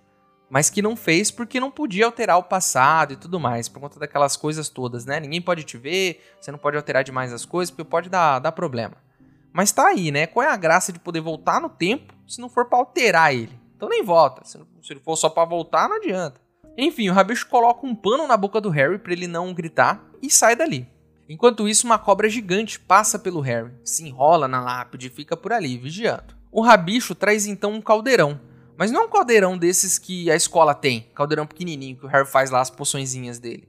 mas 0.50 0.70
que 0.70 0.82
não 0.82 0.94
fez 0.94 1.32
porque 1.32 1.58
não 1.58 1.68
podia 1.68 2.06
alterar 2.06 2.38
o 2.38 2.44
passado 2.44 3.14
e 3.14 3.16
tudo 3.16 3.40
mais, 3.40 3.68
por 3.68 3.80
conta 3.80 3.98
daquelas 3.98 4.36
coisas 4.36 4.68
todas, 4.68 5.04
né? 5.04 5.18
Ninguém 5.18 5.42
pode 5.42 5.64
te 5.64 5.76
ver, 5.76 6.22
você 6.40 6.52
não 6.52 6.58
pode 6.60 6.76
alterar 6.76 7.02
demais 7.02 7.32
as 7.32 7.44
coisas, 7.44 7.72
porque 7.72 7.90
pode 7.90 8.08
dar, 8.08 8.38
dar 8.38 8.52
problema. 8.52 8.96
Mas 9.54 9.70
tá 9.70 9.86
aí, 9.86 10.10
né? 10.10 10.26
Qual 10.26 10.44
é 10.44 10.50
a 10.50 10.56
graça 10.56 10.92
de 10.92 10.98
poder 10.98 11.20
voltar 11.20 11.60
no 11.60 11.68
tempo 11.68 12.12
se 12.26 12.40
não 12.40 12.48
for 12.48 12.64
para 12.64 12.76
alterar 12.76 13.32
ele? 13.32 13.56
Então 13.76 13.88
nem 13.88 14.02
volta. 14.02 14.44
Se, 14.44 14.58
ele 14.90 14.98
for 14.98 15.14
só 15.14 15.28
para 15.28 15.48
voltar, 15.48 15.88
não 15.88 15.96
adianta. 15.96 16.40
Enfim, 16.76 17.08
o 17.08 17.12
rabicho 17.12 17.46
coloca 17.46 17.86
um 17.86 17.94
pano 17.94 18.26
na 18.26 18.36
boca 18.36 18.60
do 18.60 18.68
Harry 18.68 18.98
para 18.98 19.12
ele 19.12 19.28
não 19.28 19.54
gritar 19.54 20.04
e 20.20 20.28
sai 20.28 20.56
dali. 20.56 20.88
Enquanto 21.28 21.68
isso, 21.68 21.86
uma 21.86 22.00
cobra 22.00 22.28
gigante 22.28 22.80
passa 22.80 23.16
pelo 23.16 23.40
Harry, 23.40 23.72
se 23.84 24.04
enrola 24.04 24.48
na 24.48 24.60
lápide 24.60 25.06
e 25.06 25.10
fica 25.10 25.36
por 25.36 25.52
ali, 25.52 25.78
vigiando. 25.78 26.34
O 26.50 26.60
rabicho 26.60 27.14
traz 27.14 27.46
então 27.46 27.72
um 27.72 27.80
caldeirão, 27.80 28.40
mas 28.76 28.90
não 28.90 29.02
é 29.02 29.04
um 29.04 29.08
caldeirão 29.08 29.56
desses 29.56 29.98
que 29.98 30.28
a 30.32 30.34
escola 30.34 30.74
tem, 30.74 31.08
caldeirão 31.14 31.46
pequenininho 31.46 31.96
que 31.96 32.06
o 32.06 32.08
Harry 32.08 32.26
faz 32.26 32.50
lá 32.50 32.60
as 32.60 32.70
poçõezinhas 32.70 33.38
dele. 33.38 33.68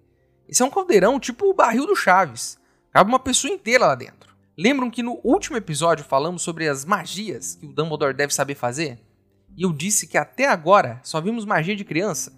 Esse 0.50 0.64
é 0.64 0.66
um 0.66 0.72
caldeirão 0.72 1.20
tipo 1.20 1.46
o 1.46 1.54
barril 1.54 1.86
do 1.86 1.96
Chaves. 1.96 2.58
Cabe 2.92 3.10
uma 3.10 3.20
pessoa 3.20 3.54
inteira 3.54 3.86
lá 3.86 3.96
dentro. 3.96 4.35
Lembram 4.58 4.90
que 4.90 5.04
no 5.04 5.20
último 5.22 5.58
episódio 5.58 6.06
falamos 6.06 6.42
sobre 6.42 6.70
as 6.70 6.86
magias 6.86 7.56
que 7.56 7.66
o 7.66 7.74
Dumbledore 7.74 8.14
deve 8.14 8.34
saber 8.34 8.56
fazer? 8.56 8.98
E 9.58 9.64
eu 9.64 9.74
disse 9.74 10.08
que 10.08 10.18
até 10.18 10.48
agora 10.48 11.02
só 11.04 11.20
vimos 11.20 11.44
magia 11.44 11.76
de 11.76 11.84
criança? 11.84 12.32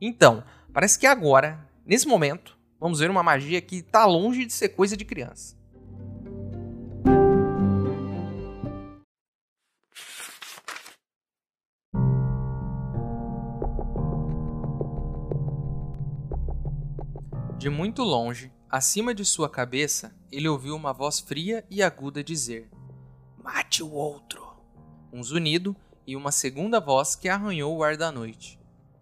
Então, 0.00 0.44
parece 0.72 0.96
que 0.96 1.08
agora, 1.08 1.68
nesse 1.84 2.06
momento, 2.06 2.56
vamos 2.78 3.00
ver 3.00 3.10
uma 3.10 3.24
magia 3.24 3.60
que 3.60 3.82
tá 3.82 4.06
longe 4.06 4.46
de 4.46 4.52
ser 4.52 4.68
coisa 4.68 4.96
de 4.96 5.04
criança. 5.04 5.58
De 17.58 17.68
muito 17.68 18.04
longe, 18.04 18.52
acima 18.70 19.12
de 19.12 19.24
sua 19.24 19.48
cabeça, 19.48 20.14
ele 20.30 20.48
ouviu 20.48 20.76
uma 20.76 20.92
voz 20.92 21.18
fria 21.18 21.64
e 21.68 21.82
aguda 21.82 22.22
dizer: 22.22 22.70
Mate 23.42 23.82
o 23.82 23.90
outro. 23.90 24.48
Um 25.12 25.22
zunido 25.22 25.74
e 26.06 26.14
uma 26.14 26.30
segunda 26.30 26.78
voz 26.78 27.16
que 27.16 27.28
arranhou 27.28 27.76
o 27.76 27.82
ar 27.82 27.96
da 27.96 28.12
noite. 28.12 28.60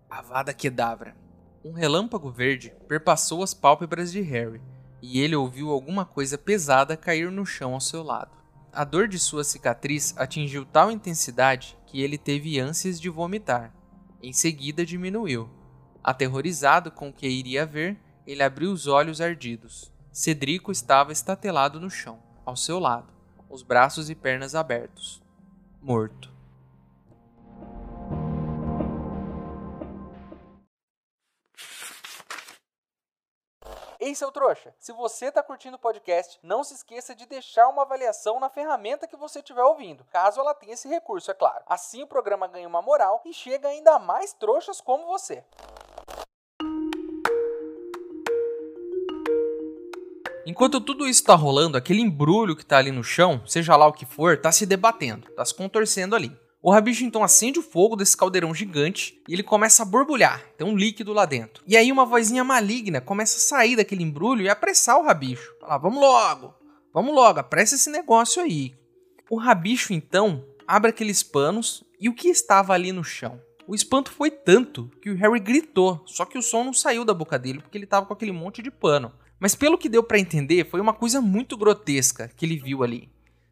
Avada 0.09 0.55
Kedavra. 0.55 1.15
Um 1.63 1.73
relâmpago 1.73 2.31
verde 2.31 2.73
perpassou 2.87 3.43
as 3.43 3.53
pálpebras 3.53 4.11
de 4.11 4.21
Harry, 4.23 4.63
e 5.03 5.21
ele 5.21 5.37
ouviu 5.37 5.71
alguma 5.71 6.05
coisa 6.05 6.39
pesada 6.39 6.97
cair 6.97 7.31
no 7.31 7.45
chão 7.45 7.75
ao 7.75 7.81
seu 7.81 8.03
lado. 8.03 8.31
A 8.73 8.85
dor 8.85 9.09
de 9.09 9.19
sua 9.19 9.45
cicatriz 9.45 10.15
atingiu 10.17 10.65
tal 10.65 10.91
intensidade 10.91 11.77
que 11.87 12.01
ele 12.01 12.17
teve 12.17 12.59
ânsias 12.59 13.01
de 13.01 13.09
vomitar. 13.09 13.75
Em 14.23 14.33
seguida 14.33 14.85
diminuiu. 14.87 15.51
Aterrorizado 16.03 16.91
com 16.91 17.09
o 17.09 17.13
que 17.13 17.29
iria 17.29 17.67
ver, 17.67 17.99
ele 18.29 18.43
abriu 18.43 18.71
os 18.71 18.87
olhos 18.87 19.23
ardidos. 19.23 19.91
Cedrico 20.13 20.71
estava 20.71 21.13
estatelado 21.13 21.81
no 21.81 21.89
chão, 21.89 22.23
ao 22.45 22.57
seu 22.57 22.79
lado, 22.79 23.11
os 23.49 23.63
braços 23.63 24.11
e 24.11 24.15
pernas 24.15 24.55
abertos. 24.55 25.23
Morto. 25.81 26.31
Ei, 33.99 34.15
seu 34.15 34.31
trouxa, 34.31 34.75
se 34.79 34.93
você 34.93 35.27
está 35.27 35.43
curtindo 35.43 35.77
o 35.77 35.81
podcast, 35.81 36.39
não 36.43 36.63
se 36.63 36.75
esqueça 36.75 37.15
de 37.15 37.25
deixar 37.25 37.67
uma 37.69 37.83
avaliação 37.83 38.39
na 38.39 38.51
ferramenta 38.51 39.09
que 39.09 39.17
você 39.17 39.39
estiver 39.39 39.63
ouvindo, 39.63 40.05
caso 40.05 40.39
ela 40.39 40.55
tenha 40.55 40.75
esse 40.75 40.87
recurso, 40.87 41.31
é 41.31 41.35
claro. 41.35 41.65
Assim 41.67 42.03
o 42.03 42.07
programa 42.07 42.47
ganha 42.47 42.69
uma 42.69 42.83
moral 42.83 43.23
e 43.25 43.33
chega 43.33 43.69
ainda 43.69 43.99
mais 43.99 44.35
trouxas 44.35 44.83
como 44.83 45.07
você. 45.07 45.43
Enquanto 50.49 50.81
tudo 50.81 51.07
isso 51.07 51.21
está 51.21 51.35
rolando, 51.35 51.77
aquele 51.77 52.01
embrulho 52.01 52.57
que 52.57 52.63
está 52.63 52.79
ali 52.79 52.91
no 52.91 53.05
chão, 53.05 53.43
seja 53.45 53.77
lá 53.77 53.87
o 53.87 53.93
que 53.93 54.07
for, 54.07 54.33
está 54.33 54.51
se 54.51 54.65
debatendo, 54.65 55.29
está 55.29 55.45
se 55.45 55.55
contorcendo 55.55 56.17
ali. 56.17 56.35
O 56.63 56.71
rabicho 56.71 57.05
então 57.05 57.23
acende 57.23 57.59
o 57.59 57.63
fogo 57.63 57.95
desse 57.95 58.17
caldeirão 58.17 58.55
gigante 58.55 59.23
e 59.29 59.35
ele 59.35 59.43
começa 59.43 59.83
a 59.83 59.87
borbulhar, 59.87 60.43
tem 60.57 60.67
um 60.67 60.75
líquido 60.75 61.13
lá 61.13 61.27
dentro. 61.27 61.63
E 61.67 61.77
aí 61.77 61.93
uma 61.93 62.07
vozinha 62.07 62.43
maligna 62.45 62.99
começa 62.99 63.37
a 63.37 63.41
sair 63.41 63.77
daquele 63.77 64.03
embrulho 64.03 64.41
e 64.41 64.49
apressar 64.49 64.99
o 64.99 65.05
rabicho. 65.05 65.53
Falar, 65.61 65.77
vamos 65.77 66.01
logo, 66.01 66.55
vamos 66.95 67.15
logo, 67.15 67.41
apressa 67.41 67.75
esse 67.75 67.91
negócio 67.91 68.43
aí. 68.43 68.75
O 69.29 69.37
rabicho 69.37 69.93
então 69.93 70.43
abre 70.67 70.89
aqueles 70.89 71.23
panos 71.23 71.85
e 72.01 72.09
o 72.09 72.15
que 72.15 72.29
estava 72.29 72.73
ali 72.73 72.91
no 72.91 73.05
chão? 73.05 73.39
O 73.67 73.75
espanto 73.75 74.11
foi 74.11 74.31
tanto 74.31 74.91
que 75.03 75.11
o 75.11 75.17
Harry 75.17 75.41
gritou, 75.41 76.03
só 76.07 76.25
que 76.25 76.39
o 76.39 76.43
som 76.43 76.65
não 76.65 76.73
saiu 76.73 77.05
da 77.05 77.13
boca 77.13 77.39
dele 77.39 77.61
porque 77.61 77.77
ele 77.77 77.85
estava 77.85 78.07
com 78.07 78.15
aquele 78.15 78.33
monte 78.33 78.63
de 78.63 78.71
pano. 78.71 79.13
Mas 79.41 79.55
pelo 79.55 79.79
que 79.79 79.89
deu 79.89 80.03
para 80.03 80.19
entender, 80.19 80.69
foi 80.69 80.81
uma 80.81 80.93
coisa 80.93 81.21
muito 81.21 81.57
grotesca 81.57 82.31
que 82.37 82.45
ele 82.45 82.57
viu 82.57 82.83
ali. 82.83 83.09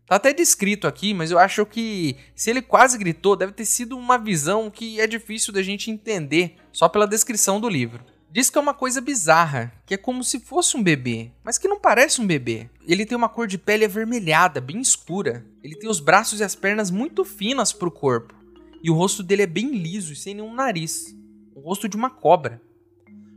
Tá 0.06 0.16
até 0.16 0.32
descrito 0.32 0.86
aqui, 0.86 1.12
mas 1.12 1.32
eu 1.32 1.38
acho 1.38 1.66
que 1.66 2.16
se 2.34 2.48
ele 2.48 2.62
quase 2.62 2.96
gritou, 2.96 3.34
deve 3.34 3.52
ter 3.52 3.64
sido 3.64 3.96
uma 3.96 4.16
visão 4.16 4.70
que 4.70 5.00
é 5.00 5.06
difícil 5.06 5.52
da 5.52 5.62
gente 5.62 5.90
entender 5.90 6.56
só 6.72 6.88
pela 6.88 7.08
descrição 7.08 7.60
do 7.60 7.68
livro. 7.68 8.04
Diz 8.30 8.50
que 8.50 8.58
é 8.58 8.60
uma 8.60 8.74
coisa 8.74 9.00
bizarra, 9.00 9.72
que 9.84 9.94
é 9.94 9.96
como 9.96 10.22
se 10.22 10.38
fosse 10.38 10.76
um 10.76 10.82
bebê, 10.82 11.32
mas 11.42 11.58
que 11.58 11.66
não 11.66 11.80
parece 11.80 12.20
um 12.20 12.26
bebê. 12.26 12.68
Ele 12.86 13.06
tem 13.06 13.16
uma 13.16 13.28
cor 13.28 13.46
de 13.46 13.56
pele 13.56 13.84
avermelhada, 13.84 14.60
bem 14.60 14.80
escura. 14.80 15.44
Ele 15.62 15.74
tem 15.74 15.88
os 15.88 16.00
braços 16.00 16.38
e 16.38 16.44
as 16.44 16.54
pernas 16.54 16.90
muito 16.90 17.24
finas 17.24 17.72
pro 17.72 17.90
corpo. 17.90 18.34
E 18.82 18.90
o 18.90 18.94
rosto 18.94 19.22
dele 19.22 19.42
é 19.42 19.46
bem 19.46 19.70
liso 19.76 20.12
e 20.12 20.16
sem 20.16 20.34
nenhum 20.34 20.54
nariz. 20.54 21.16
O 21.54 21.60
rosto 21.60 21.88
de 21.88 21.96
uma 21.96 22.10
cobra. 22.10 22.60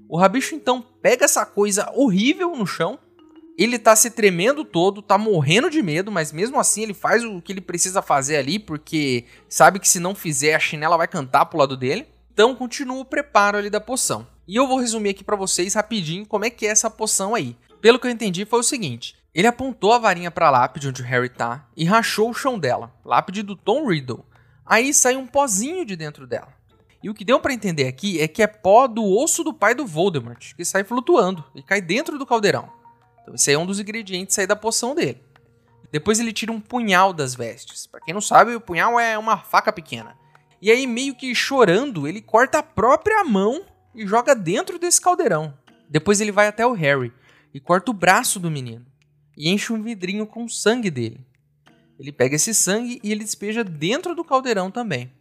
O 0.09 0.17
rabicho 0.17 0.55
então 0.55 0.81
pega 0.81 1.23
essa 1.23 1.45
coisa 1.45 1.89
horrível 1.95 2.53
no 2.55 2.67
chão 2.67 2.99
ele 3.59 3.77
tá 3.77 3.93
se 3.93 4.09
tremendo 4.09 4.63
todo, 4.63 5.01
tá 5.01 5.17
morrendo 5.17 5.69
de 5.69 5.81
medo, 5.81 6.09
mas 6.09 6.31
mesmo 6.31 6.57
assim 6.57 6.83
ele 6.83 6.93
faz 6.93 7.25
o 7.25 7.41
que 7.41 7.51
ele 7.51 7.59
precisa 7.59 8.01
fazer 8.01 8.37
ali, 8.37 8.57
porque 8.57 9.25
sabe 9.49 9.79
que 9.79 9.89
se 9.89 9.99
não 9.99 10.15
fizer 10.15 10.55
a 10.55 10.59
chinela 10.59 10.95
vai 10.95 11.09
cantar 11.09 11.45
pro 11.45 11.59
lado 11.59 11.75
dele. 11.75 12.07
Então 12.31 12.55
continua 12.55 13.01
o 13.01 13.05
preparo 13.05 13.57
ali 13.57 13.69
da 13.69 13.81
poção. 13.81 14.25
E 14.47 14.55
eu 14.55 14.65
vou 14.65 14.79
resumir 14.79 15.09
aqui 15.09 15.25
para 15.25 15.35
vocês 15.35 15.73
rapidinho 15.73 16.25
como 16.25 16.45
é 16.45 16.49
que 16.49 16.65
é 16.65 16.69
essa 16.69 16.89
poção 16.89 17.35
aí. 17.35 17.53
Pelo 17.81 17.99
que 17.99 18.07
eu 18.07 18.11
entendi 18.11 18.45
foi 18.45 18.61
o 18.61 18.63
seguinte: 18.63 19.13
ele 19.35 19.45
apontou 19.45 19.91
a 19.91 19.97
varinha 19.97 20.31
para 20.31 20.47
a 20.47 20.51
lápide 20.51 20.87
onde 20.87 21.01
o 21.01 21.05
Harry 21.05 21.27
tá 21.27 21.67
e 21.75 21.83
rachou 21.83 22.29
o 22.29 22.33
chão 22.33 22.57
dela, 22.57 22.93
lápide 23.03 23.43
do 23.43 23.57
Tom 23.57 23.85
Riddle. 23.85 24.25
Aí 24.65 24.93
sai 24.93 25.17
um 25.17 25.27
pozinho 25.27 25.83
de 25.83 25.97
dentro 25.97 26.25
dela. 26.25 26.58
E 27.01 27.09
o 27.09 27.13
que 27.13 27.23
deu 27.23 27.39
para 27.39 27.53
entender 27.53 27.87
aqui 27.87 28.19
é 28.19 28.27
que 28.27 28.43
é 28.43 28.47
pó 28.47 28.87
do 28.87 29.03
osso 29.03 29.43
do 29.43 29.53
pai 29.53 29.73
do 29.73 29.85
Voldemort, 29.85 30.53
que 30.55 30.65
sai 30.65 30.83
flutuando 30.83 31.43
e 31.55 31.63
cai 31.63 31.81
dentro 31.81 32.19
do 32.19 32.25
caldeirão. 32.25 32.69
Então, 33.21 33.35
esse 33.35 33.49
aí 33.49 33.55
é 33.55 33.59
um 33.59 33.65
dos 33.65 33.79
ingredientes 33.79 34.37
aí 34.37 34.45
da 34.45 34.55
poção 34.55 34.93
dele. 34.93 35.23
Depois 35.91 36.19
ele 36.19 36.33
tira 36.33 36.51
um 36.51 36.59
punhal 36.59 37.13
das 37.13 37.33
vestes. 37.33 37.87
Para 37.87 38.01
quem 38.01 38.13
não 38.13 38.21
sabe, 38.21 38.53
o 38.53 38.61
punhal 38.61 38.99
é 38.99 39.17
uma 39.17 39.37
faca 39.37 39.71
pequena. 39.71 40.15
E 40.61 40.69
aí, 40.69 40.85
meio 40.85 41.15
que 41.15 41.33
chorando, 41.33 42.07
ele 42.07 42.21
corta 42.21 42.59
a 42.59 42.63
própria 42.63 43.23
mão 43.23 43.63
e 43.95 44.05
joga 44.05 44.35
dentro 44.35 44.77
desse 44.77 44.99
caldeirão. 44.99 45.53
Depois 45.89 46.19
ele 46.19 46.31
vai 46.31 46.47
até 46.47 46.65
o 46.65 46.73
Harry 46.73 47.13
e 47.53 47.59
corta 47.59 47.91
o 47.91 47.93
braço 47.93 48.39
do 48.39 48.51
menino 48.51 48.85
e 49.37 49.49
enche 49.49 49.71
um 49.71 49.81
vidrinho 49.81 50.27
com 50.27 50.43
o 50.43 50.49
sangue 50.49 50.91
dele. 50.91 51.25
Ele 51.97 52.11
pega 52.11 52.35
esse 52.35 52.53
sangue 52.53 52.99
e 53.03 53.11
ele 53.11 53.23
despeja 53.23 53.63
dentro 53.63 54.13
do 54.13 54.23
caldeirão 54.23 54.69
também. 54.69 55.11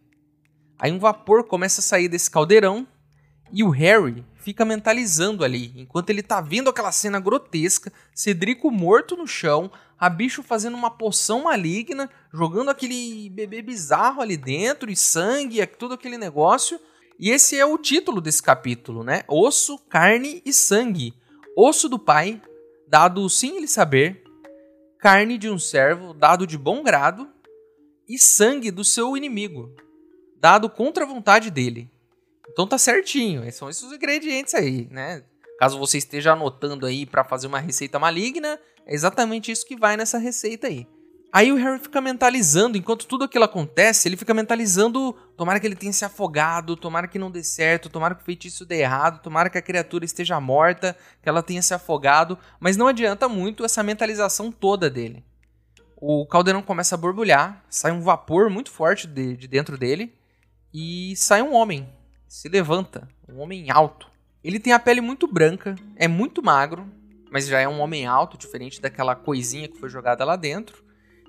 Aí 0.79 0.91
um 0.91 0.99
vapor 0.99 1.43
começa 1.43 1.81
a 1.81 1.83
sair 1.83 2.07
desse 2.07 2.31
caldeirão 2.31 2.87
e 3.51 3.63
o 3.63 3.69
Harry 3.69 4.25
fica 4.35 4.63
mentalizando 4.63 5.43
ali, 5.43 5.73
enquanto 5.75 6.09
ele 6.09 6.23
tá 6.23 6.39
vendo 6.39 6.69
aquela 6.69 6.91
cena 6.91 7.19
grotesca, 7.19 7.91
Cedrico 8.13 8.71
morto 8.71 9.17
no 9.17 9.27
chão, 9.27 9.71
a 9.99 10.09
bicho 10.09 10.41
fazendo 10.41 10.77
uma 10.77 10.89
poção 10.89 11.43
maligna, 11.43 12.09
jogando 12.33 12.69
aquele 12.69 13.29
bebê 13.29 13.61
bizarro 13.61 14.21
ali 14.21 14.37
dentro, 14.37 14.89
e 14.89 14.95
sangue, 14.95 15.65
todo 15.67 15.93
aquele 15.93 16.17
negócio. 16.17 16.79
E 17.19 17.29
esse 17.29 17.57
é 17.57 17.65
o 17.65 17.77
título 17.77 18.21
desse 18.21 18.41
capítulo, 18.41 19.03
né? 19.03 19.23
Osso, 19.27 19.77
carne 19.89 20.41
e 20.45 20.53
sangue. 20.53 21.13
Osso 21.57 21.89
do 21.89 21.99
pai, 21.99 22.41
dado 22.87 23.29
sem 23.29 23.57
ele 23.57 23.67
saber, 23.67 24.23
carne 24.97 25.37
de 25.37 25.49
um 25.49 25.59
servo, 25.59 26.13
dado 26.13 26.47
de 26.47 26.57
bom 26.57 26.81
grado, 26.81 27.29
e 28.07 28.17
sangue 28.17 28.71
do 28.71 28.83
seu 28.83 29.17
inimigo, 29.17 29.75
dado 30.39 30.69
contra 30.69 31.03
a 31.03 31.07
vontade 31.07 31.51
dele. 31.51 31.89
Então 32.51 32.67
tá 32.67 32.77
certinho. 32.77 33.49
São 33.51 33.69
esses 33.69 33.83
os 33.83 33.93
ingredientes 33.93 34.53
aí, 34.53 34.87
né? 34.91 35.23
Caso 35.59 35.77
você 35.77 35.97
esteja 35.97 36.33
anotando 36.33 36.85
aí 36.85 37.05
para 37.05 37.23
fazer 37.23 37.47
uma 37.47 37.59
receita 37.59 37.99
maligna, 37.99 38.59
é 38.85 38.93
exatamente 38.93 39.51
isso 39.51 39.65
que 39.65 39.75
vai 39.75 39.97
nessa 39.97 40.17
receita 40.17 40.67
aí. 40.67 40.87
Aí 41.31 41.51
o 41.51 41.55
Harry 41.55 41.77
fica 41.77 42.01
mentalizando, 42.01 42.75
enquanto 42.75 43.05
tudo 43.05 43.25
aquilo 43.25 43.43
acontece, 43.43 44.07
ele 44.07 44.17
fica 44.17 44.33
mentalizando, 44.33 45.13
tomara 45.37 45.59
que 45.59 45.67
ele 45.67 45.75
tenha 45.75 45.93
se 45.93 46.03
afogado, 46.03 46.75
tomara 46.75 47.07
que 47.07 47.19
não 47.19 47.29
dê 47.29 47.43
certo, 47.43 47.87
tomara 47.87 48.15
que 48.15 48.23
o 48.23 48.25
feitiço 48.25 48.65
dê 48.65 48.79
errado, 48.79 49.21
tomara 49.21 49.47
que 49.47 49.57
a 49.57 49.61
criatura 49.61 50.05
esteja 50.05 50.39
morta, 50.39 50.97
que 51.21 51.29
ela 51.29 51.43
tenha 51.43 51.61
se 51.61 51.71
afogado, 51.71 52.35
mas 52.59 52.77
não 52.77 52.87
adianta 52.87 53.29
muito 53.29 53.63
essa 53.63 53.83
mentalização 53.83 54.51
toda 54.51 54.89
dele. 54.89 55.23
O 55.97 56.25
caldeirão 56.25 56.63
começa 56.63 56.95
a 56.95 56.97
borbulhar, 56.97 57.63
sai 57.69 57.91
um 57.91 58.01
vapor 58.01 58.49
muito 58.49 58.71
forte 58.71 59.05
de, 59.05 59.37
de 59.37 59.47
dentro 59.47 59.77
dele 59.77 60.18
e 60.73 61.15
sai 61.15 61.41
um 61.41 61.53
homem, 61.53 61.87
se 62.27 62.47
levanta, 62.47 63.07
um 63.27 63.39
homem 63.39 63.71
alto. 63.71 64.09
Ele 64.43 64.59
tem 64.59 64.71
a 64.73 64.79
pele 64.79 65.01
muito 65.01 65.27
branca, 65.27 65.75
é 65.95 66.07
muito 66.07 66.43
magro, 66.43 66.87
mas 67.31 67.47
já 67.47 67.59
é 67.59 67.67
um 67.67 67.79
homem 67.79 68.05
alto, 68.05 68.37
diferente 68.37 68.81
daquela 68.81 69.15
coisinha 69.15 69.67
que 69.67 69.77
foi 69.77 69.89
jogada 69.89 70.23
lá 70.23 70.35
dentro. 70.35 70.83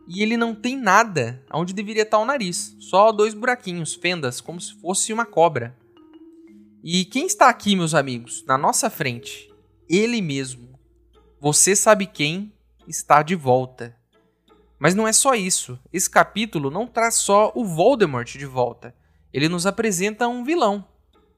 e 0.08 0.22
ele 0.22 0.36
não 0.36 0.54
tem 0.54 0.76
nada 0.76 1.40
onde 1.52 1.72
deveria 1.72 2.02
estar 2.02 2.18
o 2.18 2.24
nariz, 2.24 2.74
só 2.80 3.12
dois 3.12 3.32
buraquinhos, 3.32 3.94
fendas, 3.94 4.40
como 4.40 4.60
se 4.60 4.74
fosse 4.80 5.12
uma 5.12 5.24
cobra. 5.24 5.76
E 6.82 7.04
quem 7.04 7.26
está 7.26 7.48
aqui, 7.48 7.76
meus 7.76 7.94
amigos, 7.94 8.44
na 8.46 8.58
nossa 8.58 8.90
frente? 8.90 9.48
Ele 9.88 10.20
mesmo. 10.20 10.78
Você 11.38 11.76
sabe 11.76 12.06
quem 12.06 12.52
está 12.88 13.22
de 13.22 13.36
volta. 13.36 13.94
Mas 14.78 14.94
não 14.94 15.06
é 15.06 15.12
só 15.12 15.34
isso. 15.34 15.78
Esse 15.92 16.08
capítulo 16.08 16.70
não 16.70 16.86
traz 16.86 17.16
só 17.16 17.52
o 17.54 17.64
Voldemort 17.64 18.36
de 18.36 18.46
volta. 18.46 18.94
Ele 19.32 19.48
nos 19.48 19.66
apresenta 19.66 20.28
um 20.28 20.44
vilão. 20.44 20.84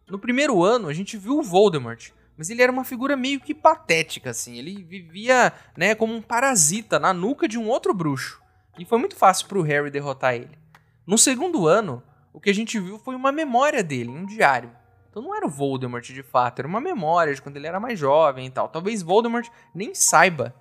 No 0.09 0.19
primeiro 0.19 0.63
ano, 0.63 0.89
a 0.89 0.93
gente 0.93 1.17
viu 1.17 1.39
o 1.39 1.43
Voldemort, 1.43 2.11
mas 2.37 2.51
ele 2.51 2.63
era 2.63 2.73
uma 2.73 2.85
figura 2.85 3.17
meio 3.17 3.41
que 3.41 3.55
patética, 3.55 4.31
assim. 4.31 4.57
Ele 4.57 4.83
vivia, 4.83 5.53
né, 5.77 5.95
como 5.95 6.15
um 6.15 6.23
parasita 6.23 6.99
na 6.99 7.13
nuca 7.13 7.47
de 7.47 7.59
um 7.59 7.69
outro 7.69 7.95
bruxo. 7.95 8.41
E 8.79 8.85
foi 8.85 8.99
muito 8.99 9.17
fácil 9.17 9.47
para 9.47 9.59
o 9.59 9.63
Harry 9.63 9.91
derrotar 9.91 10.35
ele. 10.35 10.59
No 11.07 11.19
segundo 11.19 11.67
ano, 11.67 12.03
o 12.33 12.41
que 12.41 12.51
a 12.51 12.55
gente 12.55 12.79
viu 12.81 12.99
foi 12.99 13.15
uma 13.15 13.31
memória 13.31 13.83
dele, 13.83 14.09
um 14.09 14.25
diário. 14.25 14.71
Então 15.11 15.23
não 15.23 15.35
era 15.35 15.47
o 15.47 15.51
Voldemort 15.51 16.05
de 16.05 16.23
fato, 16.23 16.61
era 16.61 16.69
uma 16.69 16.81
memória 16.81 17.35
de 17.35 17.43
quando 17.43 17.59
ele 17.59 17.67
era 17.67 17.79
mais 17.79 17.99
jovem 17.99 18.47
e 18.47 18.51
tal. 18.51 18.69
Talvez 18.69 19.03
Voldemort 19.03 19.47
nem 19.75 19.95
saiba 19.95 20.55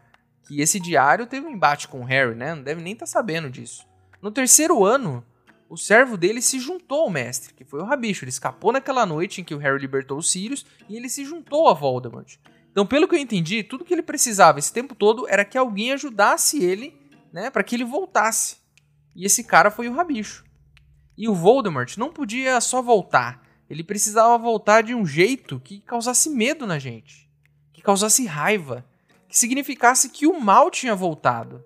que 0.46 0.60
esse 0.60 0.80
diário 0.80 1.26
teve 1.26 1.48
um 1.48 1.52
embate 1.52 1.88
com 1.88 2.02
o 2.02 2.04
Harry, 2.04 2.36
né? 2.36 2.54
Não 2.54 2.62
deve 2.62 2.82
nem 2.82 2.92
estar 2.94 3.06
tá 3.06 3.12
sabendo 3.12 3.50
disso. 3.50 3.88
No 4.22 4.30
terceiro 4.30 4.84
ano, 4.84 5.26
o 5.72 5.78
servo 5.78 6.18
dele 6.18 6.42
se 6.42 6.60
juntou 6.60 7.04
ao 7.04 7.10
mestre, 7.10 7.54
que 7.54 7.63
foi 7.63 7.80
o 7.80 7.86
Rabicho. 7.86 8.25
Ele 8.25 8.30
escapou 8.30 8.74
naquela 8.74 9.06
noite 9.06 9.40
em 9.40 9.44
que 9.46 9.56
o 9.56 9.58
Harry 9.58 9.80
libertou 9.80 10.18
os 10.18 10.30
Sirius 10.30 10.66
e 10.90 10.98
ele 10.98 11.08
se 11.08 11.24
juntou 11.24 11.70
a 11.70 11.74
Voldemort. 11.74 12.36
Então, 12.70 12.86
pelo 12.86 13.08
que 13.08 13.16
eu 13.16 13.20
entendi, 13.20 13.63
tudo 13.63 13.86
que 13.86 13.94
ele 13.94 14.01
precisava 14.01 14.60
esse 14.60 14.74
tempo 14.74 14.94
todo 14.94 15.25
era 15.30 15.46
que 15.46 15.58
alguém 15.58 15.94
ajudasse 15.94 16.62
ele 16.62 16.94
né, 17.32 17.50
para 17.50 17.63
que 17.63 17.74
ele 17.74 17.86
voltasse. 17.86 18.58
E 19.16 19.25
esse 19.25 19.46
cara 19.46 19.72
foi 19.72 19.88
o 19.88 19.94
Rabicho. 19.94 20.44
E 21.18 21.30
o 21.30 21.34
Voldemort 21.34 21.96
não 21.96 22.12
podia 22.12 22.60
só 22.60 22.82
voltar, 22.82 23.42
ele 23.70 23.82
precisava 23.82 24.38
voltar 24.38 24.84
de 24.84 24.94
um 24.94 25.06
jeito 25.06 25.58
que 25.62 25.80
causasse 25.80 26.30
medo 26.30 26.68
na 26.68 26.80
gente, 26.80 27.32
que 27.72 27.82
causasse 27.82 28.25
raiva, 28.25 28.86
que 29.30 29.40
significasse 29.40 30.10
que 30.10 30.28
o 30.28 30.38
mal 30.38 30.70
tinha 30.70 30.94
voltado. 30.94 31.63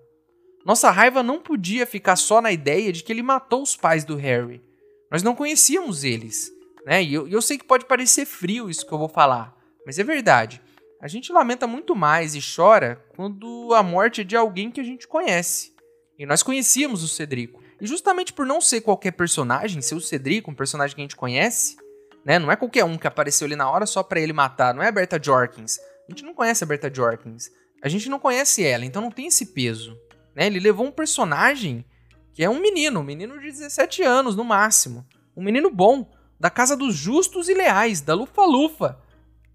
Nossa 0.66 0.90
raiva 0.90 1.22
não 1.22 1.38
podia 1.38 1.86
ficar 1.86 2.16
só 2.16 2.40
na 2.40 2.50
ideia 2.50 2.92
de 2.92 3.04
que 3.04 3.12
ele 3.12 3.22
matou 3.22 3.62
os 3.62 3.76
pais 3.76 4.04
do 4.04 4.16
Harry. 4.16 4.60
Nós 5.08 5.22
não 5.22 5.32
conhecíamos 5.32 6.02
eles, 6.02 6.50
né? 6.84 7.00
E 7.04 7.14
eu, 7.14 7.28
eu 7.28 7.40
sei 7.40 7.56
que 7.56 7.64
pode 7.64 7.84
parecer 7.84 8.26
frio 8.26 8.68
isso 8.68 8.84
que 8.84 8.92
eu 8.92 8.98
vou 8.98 9.08
falar, 9.08 9.56
mas 9.86 9.96
é 9.96 10.02
verdade. 10.02 10.60
A 11.00 11.06
gente 11.06 11.32
lamenta 11.32 11.68
muito 11.68 11.94
mais 11.94 12.34
e 12.34 12.40
chora 12.40 13.00
quando 13.14 13.72
a 13.74 13.82
morte 13.82 14.22
é 14.22 14.24
de 14.24 14.34
alguém 14.34 14.72
que 14.72 14.80
a 14.80 14.84
gente 14.84 15.06
conhece. 15.06 15.72
E 16.18 16.26
nós 16.26 16.42
conhecíamos 16.42 17.04
o 17.04 17.08
Cedrico. 17.08 17.62
E 17.80 17.86
justamente 17.86 18.32
por 18.32 18.44
não 18.44 18.60
ser 18.60 18.80
qualquer 18.80 19.12
personagem, 19.12 19.80
ser 19.80 19.94
o 19.94 20.00
Cedrico, 20.00 20.50
um 20.50 20.54
personagem 20.54 20.96
que 20.96 21.00
a 21.00 21.04
gente 21.04 21.14
conhece, 21.14 21.76
né? 22.24 22.40
Não 22.40 22.50
é 22.50 22.56
qualquer 22.56 22.82
um 22.82 22.98
que 22.98 23.06
apareceu 23.06 23.44
ali 23.44 23.54
na 23.54 23.70
hora 23.70 23.86
só 23.86 24.02
para 24.02 24.18
ele 24.18 24.32
matar, 24.32 24.74
não 24.74 24.82
é 24.82 24.88
a 24.88 24.92
Berta 24.92 25.20
Jorkins. 25.22 25.78
A 26.08 26.10
gente 26.10 26.24
não 26.24 26.34
conhece 26.34 26.64
a 26.64 26.66
Berta 26.66 26.92
Jorkins. 26.92 27.52
A 27.80 27.88
gente 27.88 28.08
não 28.08 28.18
conhece 28.18 28.64
ela, 28.64 28.84
então 28.84 29.00
não 29.00 29.12
tem 29.12 29.26
esse 29.28 29.46
peso. 29.46 29.96
Né? 30.36 30.46
Ele 30.46 30.60
levou 30.60 30.86
um 30.86 30.92
personagem 30.92 31.84
que 32.32 32.44
é 32.44 32.48
um 32.50 32.60
menino, 32.60 33.00
um 33.00 33.02
menino 33.02 33.40
de 33.40 33.46
17 33.46 34.04
anos 34.04 34.36
no 34.36 34.44
máximo. 34.44 35.04
Um 35.34 35.42
menino 35.42 35.70
bom, 35.70 36.08
da 36.38 36.50
casa 36.50 36.76
dos 36.76 36.94
justos 36.94 37.48
e 37.48 37.54
leais, 37.54 38.00
da 38.00 38.14
Lufa-Lufa 38.14 39.04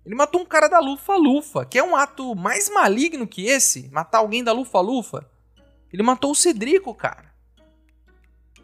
ele 0.05 0.15
matou 0.15 0.41
um 0.41 0.45
cara 0.45 0.67
da 0.67 0.79
Lufa-Lufa, 0.79 1.65
que 1.65 1.77
é 1.77 1.83
um 1.83 1.95
ato 1.95 2.35
mais 2.35 2.69
maligno 2.69 3.27
que 3.27 3.45
esse, 3.45 3.89
matar 3.91 4.19
alguém 4.19 4.43
da 4.43 4.51
Lufa-Lufa. 4.51 5.29
Ele 5.93 6.01
matou 6.01 6.31
o 6.31 6.35
Cedrico, 6.35 6.93
cara. 6.93 7.31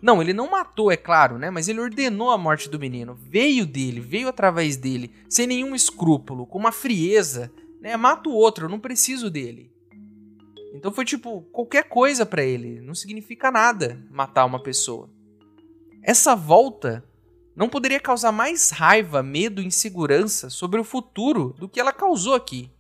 Não, 0.01 0.21
ele 0.21 0.33
não 0.33 0.50
matou, 0.50 0.91
é 0.91 0.97
claro, 0.97 1.37
né? 1.37 1.50
Mas 1.50 1.68
ele 1.68 1.79
ordenou 1.79 2.31
a 2.31 2.37
morte 2.37 2.70
do 2.70 2.79
menino. 2.79 3.15
Veio 3.15 3.65
dele, 3.65 4.00
veio 4.00 4.27
através 4.27 4.77
dele, 4.77 5.11
sem 5.29 5.46
nenhum 5.46 5.75
escrúpulo, 5.75 6.46
com 6.46 6.57
uma 6.57 6.72
frieza, 6.72 7.51
né? 7.81 7.96
Mata 7.98 8.29
o 8.29 8.33
outro, 8.33 8.65
eu 8.65 8.70
não 8.70 8.79
preciso 8.79 9.29
dele. 9.29 9.72
Então 10.74 10.92
foi 10.92 11.06
tipo, 11.06 11.42
qualquer 11.51 11.84
coisa 11.84 12.25
para 12.25 12.44
ele, 12.44 12.82
não 12.82 12.94
significa 12.94 13.51
nada 13.51 14.00
matar 14.10 14.46
uma 14.46 14.62
pessoa. 14.62 15.10
Essa 16.03 16.36
volta 16.36 17.03
não 17.56 17.68
poderia 17.68 18.00
causar 18.00 18.32
mais 18.32 18.70
raiva, 18.70 19.24
medo 19.24 19.62
e 19.62 19.66
insegurança 19.66 20.50
sobre 20.50 20.80
o 20.80 20.84
futuro 20.84 21.56
do 21.58 21.68
que 21.68 21.80
ela 21.80 21.92
causou 21.92 22.36
aqui. 22.36 22.72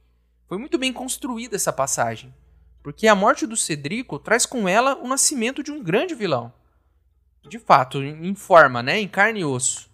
Foi 0.47 0.57
muito 0.57 0.77
bem 0.77 0.93
construída 0.93 1.55
essa 1.55 1.73
passagem, 1.73 2.33
porque 2.83 3.07
a 3.07 3.15
morte 3.15 3.47
do 3.47 3.57
Cedrico 3.57 4.19
traz 4.19 4.45
com 4.45 4.67
ela 4.67 4.95
o 4.95 5.07
nascimento 5.07 5.63
de 5.63 5.71
um 5.71 5.83
grande 5.83 6.13
vilão. 6.13 6.53
De 7.49 7.59
fato, 7.59 8.03
em 8.03 8.35
forma, 8.35 8.83
né, 8.83 8.99
em 8.99 9.07
carne 9.07 9.39
e 9.39 9.45
osso. 9.45 9.89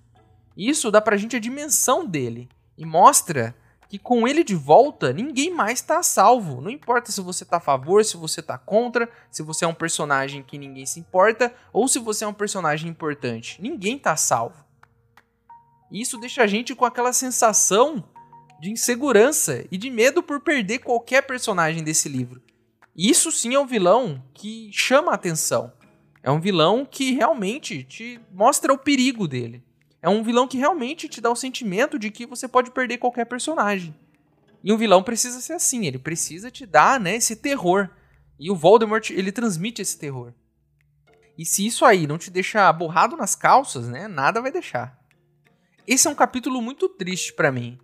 Isso 0.55 0.91
dá 0.91 1.01
pra 1.01 1.17
gente 1.17 1.35
a 1.35 1.39
dimensão 1.39 2.05
dele 2.05 2.49
e 2.77 2.85
mostra 2.85 3.55
que 3.93 3.99
com 3.99 4.27
ele 4.27 4.43
de 4.43 4.55
volta, 4.55 5.13
ninguém 5.13 5.53
mais 5.53 5.77
está 5.77 6.01
salvo. 6.01 6.59
Não 6.59 6.71
importa 6.71 7.11
se 7.11 7.21
você 7.21 7.43
está 7.43 7.57
a 7.57 7.59
favor, 7.59 8.03
se 8.03 8.17
você 8.17 8.39
está 8.39 8.57
contra, 8.57 9.07
se 9.29 9.43
você 9.43 9.65
é 9.65 9.67
um 9.67 9.73
personagem 9.75 10.41
que 10.41 10.57
ninguém 10.57 10.83
se 10.83 10.99
importa 10.99 11.53
ou 11.71 11.87
se 11.87 11.99
você 11.99 12.25
é 12.25 12.27
um 12.27 12.33
personagem 12.33 12.89
importante. 12.89 13.61
Ninguém 13.61 13.97
está 13.97 14.15
salvo. 14.15 14.65
Isso 15.91 16.19
deixa 16.19 16.41
a 16.41 16.47
gente 16.47 16.73
com 16.73 16.85
aquela 16.85 17.13
sensação 17.13 18.03
de 18.59 18.71
insegurança 18.71 19.63
e 19.71 19.77
de 19.77 19.91
medo 19.91 20.23
por 20.23 20.39
perder 20.39 20.79
qualquer 20.79 21.21
personagem 21.27 21.83
desse 21.83 22.09
livro. 22.09 22.41
Isso 22.97 23.31
sim 23.31 23.53
é 23.53 23.59
um 23.59 23.67
vilão 23.67 24.23
que 24.33 24.71
chama 24.73 25.11
a 25.11 25.15
atenção. 25.15 25.71
É 26.23 26.31
um 26.31 26.39
vilão 26.39 26.83
que 26.83 27.11
realmente 27.11 27.83
te 27.83 28.19
mostra 28.31 28.73
o 28.73 28.77
perigo 28.79 29.27
dele. 29.27 29.63
É 30.03 30.09
um 30.09 30.21
vilão 30.21 30.49
que 30.49 30.57
realmente 30.57 31.07
te 31.07 31.21
dá 31.21 31.31
o 31.31 31.35
sentimento 31.35 31.97
de 31.97 32.11
que 32.11 32.25
você 32.25 32.45
pode 32.45 32.71
perder 32.71 32.97
qualquer 32.97 33.23
personagem. 33.25 33.95
E 34.61 34.73
um 34.73 34.77
vilão 34.77 35.01
precisa 35.01 35.39
ser 35.39 35.53
assim, 35.53 35.85
ele 35.85 35.97
precisa 35.97 36.51
te 36.51 36.65
dar, 36.65 36.99
né, 36.99 37.15
esse 37.15 37.37
terror. 37.37 37.89
E 38.37 38.51
o 38.51 38.55
Voldemort, 38.55 39.09
ele 39.11 39.31
transmite 39.31 39.81
esse 39.81 39.97
terror. 39.97 40.33
E 41.37 41.45
se 41.45 41.65
isso 41.65 41.85
aí 41.85 42.05
não 42.05 42.17
te 42.17 42.29
deixar 42.29 42.71
borrado 42.73 43.15
nas 43.15 43.33
calças, 43.33 43.87
né, 43.87 44.09
nada 44.09 44.41
vai 44.41 44.51
deixar. 44.51 44.99
Esse 45.87 46.05
é 46.05 46.11
um 46.11 46.15
capítulo 46.15 46.61
muito 46.61 46.89
triste 46.89 47.31
para 47.31 47.49
mim. 47.49 47.79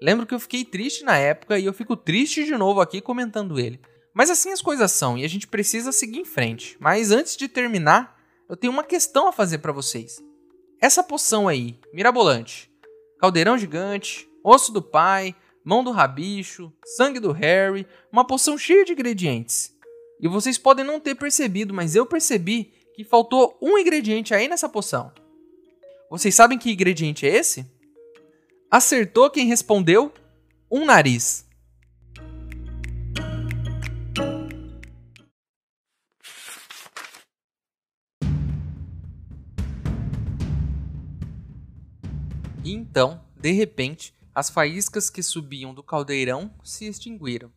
Lembro 0.00 0.26
que 0.26 0.34
eu 0.34 0.40
fiquei 0.40 0.64
triste 0.64 1.02
na 1.02 1.18
época 1.18 1.58
e 1.58 1.64
eu 1.64 1.72
fico 1.72 1.96
triste 1.96 2.44
de 2.44 2.56
novo 2.56 2.80
aqui 2.80 3.00
comentando 3.00 3.58
ele. 3.58 3.80
Mas 4.14 4.30
assim 4.30 4.52
as 4.52 4.62
coisas 4.62 4.92
são 4.92 5.18
e 5.18 5.24
a 5.24 5.28
gente 5.28 5.48
precisa 5.48 5.90
seguir 5.90 6.20
em 6.20 6.24
frente. 6.24 6.76
Mas 6.78 7.10
antes 7.10 7.36
de 7.36 7.48
terminar, 7.48 8.16
eu 8.48 8.56
tenho 8.56 8.72
uma 8.72 8.84
questão 8.84 9.26
a 9.26 9.32
fazer 9.32 9.58
para 9.58 9.72
vocês. 9.72 10.22
Essa 10.84 11.02
poção 11.02 11.48
aí, 11.48 11.78
mirabolante, 11.94 12.70
caldeirão 13.18 13.56
gigante, 13.56 14.28
osso 14.44 14.70
do 14.70 14.82
pai, 14.82 15.34
mão 15.64 15.82
do 15.82 15.90
rabicho, 15.90 16.70
sangue 16.84 17.18
do 17.18 17.32
Harry, 17.32 17.86
uma 18.12 18.26
poção 18.26 18.58
cheia 18.58 18.84
de 18.84 18.92
ingredientes. 18.92 19.74
E 20.20 20.28
vocês 20.28 20.58
podem 20.58 20.84
não 20.84 21.00
ter 21.00 21.14
percebido, 21.14 21.72
mas 21.72 21.96
eu 21.96 22.04
percebi 22.04 22.70
que 22.94 23.02
faltou 23.02 23.56
um 23.62 23.78
ingrediente 23.78 24.34
aí 24.34 24.46
nessa 24.46 24.68
poção. 24.68 25.10
Vocês 26.10 26.34
sabem 26.34 26.58
que 26.58 26.70
ingrediente 26.70 27.26
é 27.26 27.34
esse? 27.34 27.64
Acertou 28.70 29.30
quem 29.30 29.46
respondeu? 29.46 30.12
Um 30.70 30.84
nariz. 30.84 31.46
E 42.64 42.72
então, 42.72 43.22
de 43.36 43.52
repente, 43.52 44.14
as 44.34 44.50
faíscas 44.50 45.10
que 45.10 45.22
subiam 45.22 45.72
do 45.72 45.82
caldeirão 45.82 46.50
se 46.64 46.86
extinguiram. 46.86 47.52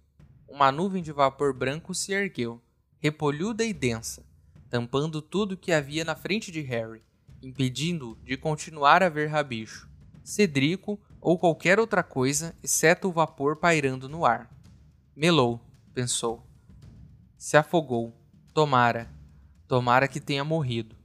Uma 0.47 0.71
nuvem 0.71 1.01
de 1.01 1.11
vapor 1.11 1.53
branco 1.53 1.95
se 1.95 2.13
ergueu, 2.13 2.61
repolhuda 2.99 3.63
e 3.63 3.73
densa, 3.73 4.23
tampando 4.69 5.21
tudo 5.21 5.57
que 5.57 5.71
havia 5.71 6.05
na 6.05 6.15
frente 6.15 6.51
de 6.51 6.61
Harry 6.61 7.01
impedindo-o 7.41 8.15
de 8.23 8.35
continuar 8.37 9.03
a 9.03 9.09
ver 9.09 9.27
Rabicho, 9.27 9.89
Cedrico 10.23 10.99
ou 11.21 11.37
qualquer 11.37 11.79
outra 11.79 12.03
coisa 12.03 12.55
exceto 12.63 13.07
o 13.07 13.11
vapor 13.11 13.57
pairando 13.57 14.09
no 14.09 14.25
ar. 14.25 14.49
Melou, 15.15 15.61
pensou. 15.93 16.45
Se 17.37 17.57
afogou. 17.57 18.13
Tomara. 18.53 19.11
Tomara 19.67 20.07
que 20.07 20.19
tenha 20.19 20.43
morrido. 20.43 20.95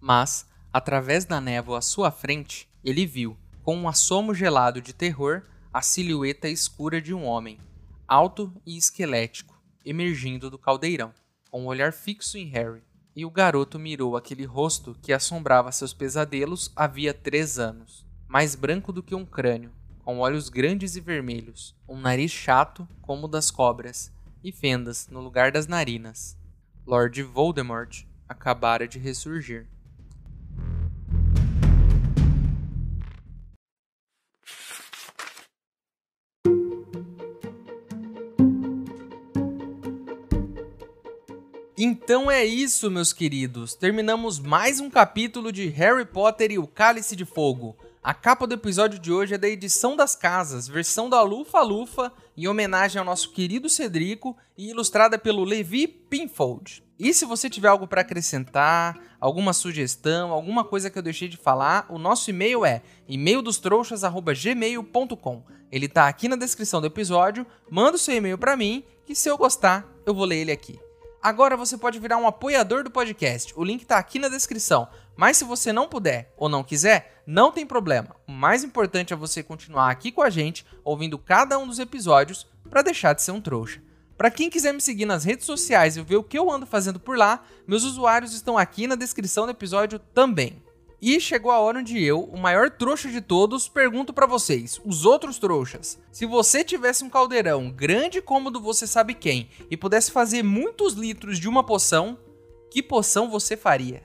Mas, 0.00 0.46
através 0.72 1.24
da 1.24 1.40
névoa 1.40 1.78
à 1.78 1.82
sua 1.82 2.10
frente, 2.10 2.68
ele 2.84 3.06
viu, 3.06 3.36
com 3.62 3.76
um 3.76 3.88
assomo 3.88 4.34
gelado 4.34 4.80
de 4.80 4.92
terror, 4.92 5.42
a 5.72 5.82
silhueta 5.82 6.48
escura 6.48 7.00
de 7.00 7.14
um 7.14 7.24
homem, 7.24 7.58
alto 8.06 8.52
e 8.66 8.76
esquelético, 8.76 9.60
emergindo 9.84 10.50
do 10.50 10.58
caldeirão, 10.58 11.12
com 11.50 11.62
um 11.62 11.66
olhar 11.66 11.92
fixo 11.92 12.36
em 12.36 12.46
Harry 12.46 12.82
e 13.14 13.24
o 13.24 13.30
garoto 13.30 13.78
mirou 13.78 14.16
aquele 14.16 14.44
rosto 14.44 14.96
que 15.02 15.12
assombrava 15.12 15.70
seus 15.70 15.92
pesadelos 15.92 16.72
havia 16.74 17.12
três 17.12 17.58
anos. 17.58 18.06
Mais 18.26 18.54
branco 18.54 18.92
do 18.92 19.02
que 19.02 19.14
um 19.14 19.24
crânio, 19.24 19.70
com 20.02 20.18
olhos 20.18 20.48
grandes 20.48 20.96
e 20.96 21.00
vermelhos, 21.00 21.76
um 21.86 22.00
nariz 22.00 22.30
chato 22.30 22.88
como 23.02 23.26
o 23.26 23.28
das 23.28 23.50
cobras, 23.50 24.10
e 24.42 24.50
fendas 24.50 25.08
no 25.08 25.20
lugar 25.20 25.52
das 25.52 25.66
narinas. 25.66 26.38
Lord 26.86 27.22
Voldemort 27.22 28.04
acabara 28.28 28.88
de 28.88 28.98
ressurgir. 28.98 29.68
Então 42.04 42.28
é 42.28 42.44
isso, 42.44 42.90
meus 42.90 43.12
queridos. 43.12 43.76
Terminamos 43.76 44.40
mais 44.40 44.80
um 44.80 44.90
capítulo 44.90 45.52
de 45.52 45.68
Harry 45.68 46.04
Potter 46.04 46.50
e 46.50 46.58
o 46.58 46.66
Cálice 46.66 47.14
de 47.14 47.24
Fogo. 47.24 47.76
A 48.02 48.12
capa 48.12 48.44
do 48.44 48.54
episódio 48.54 48.98
de 48.98 49.12
hoje 49.12 49.34
é 49.34 49.38
da 49.38 49.48
edição 49.48 49.94
das 49.94 50.16
casas, 50.16 50.66
versão 50.66 51.08
da 51.08 51.22
Lufa 51.22 51.62
Lufa, 51.62 52.12
em 52.36 52.48
homenagem 52.48 52.98
ao 52.98 53.04
nosso 53.04 53.30
querido 53.30 53.68
Cedrico 53.68 54.36
e 54.58 54.70
ilustrada 54.70 55.16
pelo 55.16 55.44
Levi 55.44 55.86
Pinfold. 55.86 56.82
E 56.98 57.14
se 57.14 57.24
você 57.24 57.48
tiver 57.48 57.68
algo 57.68 57.86
para 57.86 58.00
acrescentar, 58.00 58.98
alguma 59.20 59.52
sugestão, 59.52 60.32
alguma 60.32 60.64
coisa 60.64 60.90
que 60.90 60.98
eu 60.98 61.02
deixei 61.02 61.28
de 61.28 61.36
falar, 61.36 61.86
o 61.88 61.98
nosso 61.98 62.30
e-mail 62.30 62.64
é 62.64 62.82
e-maildostrouxas@gmail.com. 63.06 65.44
Ele 65.70 65.88
tá 65.88 66.08
aqui 66.08 66.26
na 66.26 66.34
descrição 66.34 66.80
do 66.80 66.88
episódio. 66.88 67.46
Manda 67.70 67.94
o 67.94 67.98
seu 67.98 68.16
e-mail 68.16 68.36
para 68.36 68.56
mim, 68.56 68.82
que 69.06 69.14
se 69.14 69.28
eu 69.28 69.38
gostar, 69.38 69.86
eu 70.04 70.12
vou 70.12 70.24
ler 70.24 70.38
ele 70.38 70.50
aqui. 70.50 70.80
Agora 71.22 71.56
você 71.56 71.78
pode 71.78 72.00
virar 72.00 72.16
um 72.16 72.26
apoiador 72.26 72.82
do 72.82 72.90
podcast. 72.90 73.52
O 73.56 73.62
link 73.62 73.82
está 73.82 73.96
aqui 73.96 74.18
na 74.18 74.28
descrição. 74.28 74.88
Mas 75.16 75.36
se 75.36 75.44
você 75.44 75.72
não 75.72 75.86
puder 75.86 76.34
ou 76.36 76.48
não 76.48 76.64
quiser, 76.64 77.22
não 77.24 77.52
tem 77.52 77.64
problema. 77.64 78.16
O 78.26 78.32
mais 78.32 78.64
importante 78.64 79.12
é 79.12 79.16
você 79.16 79.40
continuar 79.40 79.88
aqui 79.88 80.10
com 80.10 80.20
a 80.20 80.28
gente, 80.28 80.66
ouvindo 80.82 81.16
cada 81.16 81.56
um 81.60 81.66
dos 81.66 81.78
episódios, 81.78 82.48
para 82.68 82.82
deixar 82.82 83.12
de 83.12 83.22
ser 83.22 83.30
um 83.30 83.40
trouxa. 83.40 83.80
Para 84.18 84.32
quem 84.32 84.50
quiser 84.50 84.72
me 84.72 84.80
seguir 84.80 85.06
nas 85.06 85.22
redes 85.22 85.46
sociais 85.46 85.96
e 85.96 86.02
ver 86.02 86.16
o 86.16 86.24
que 86.24 86.36
eu 86.36 86.50
ando 86.50 86.66
fazendo 86.66 86.98
por 86.98 87.16
lá, 87.16 87.44
meus 87.68 87.84
usuários 87.84 88.34
estão 88.34 88.58
aqui 88.58 88.88
na 88.88 88.96
descrição 88.96 89.44
do 89.46 89.52
episódio 89.52 90.00
também. 90.00 90.60
E 91.02 91.18
chegou 91.18 91.50
a 91.50 91.58
hora 91.58 91.80
onde 91.80 92.00
eu, 92.00 92.22
o 92.22 92.38
maior 92.38 92.70
trouxa 92.70 93.10
de 93.10 93.20
todos, 93.20 93.68
pergunto 93.68 94.12
para 94.12 94.24
vocês, 94.24 94.80
os 94.84 95.04
outros 95.04 95.36
trouxas. 95.36 95.98
Se 96.12 96.24
você 96.24 96.62
tivesse 96.62 97.02
um 97.02 97.10
caldeirão 97.10 97.72
grande 97.72 98.22
como 98.22 98.52
do 98.52 98.60
você 98.60 98.86
sabe 98.86 99.12
quem 99.14 99.50
e 99.68 99.76
pudesse 99.76 100.12
fazer 100.12 100.44
muitos 100.44 100.92
litros 100.92 101.40
de 101.40 101.48
uma 101.48 101.64
poção, 101.64 102.16
que 102.70 102.80
poção 102.80 103.28
você 103.28 103.56
faria? 103.56 104.04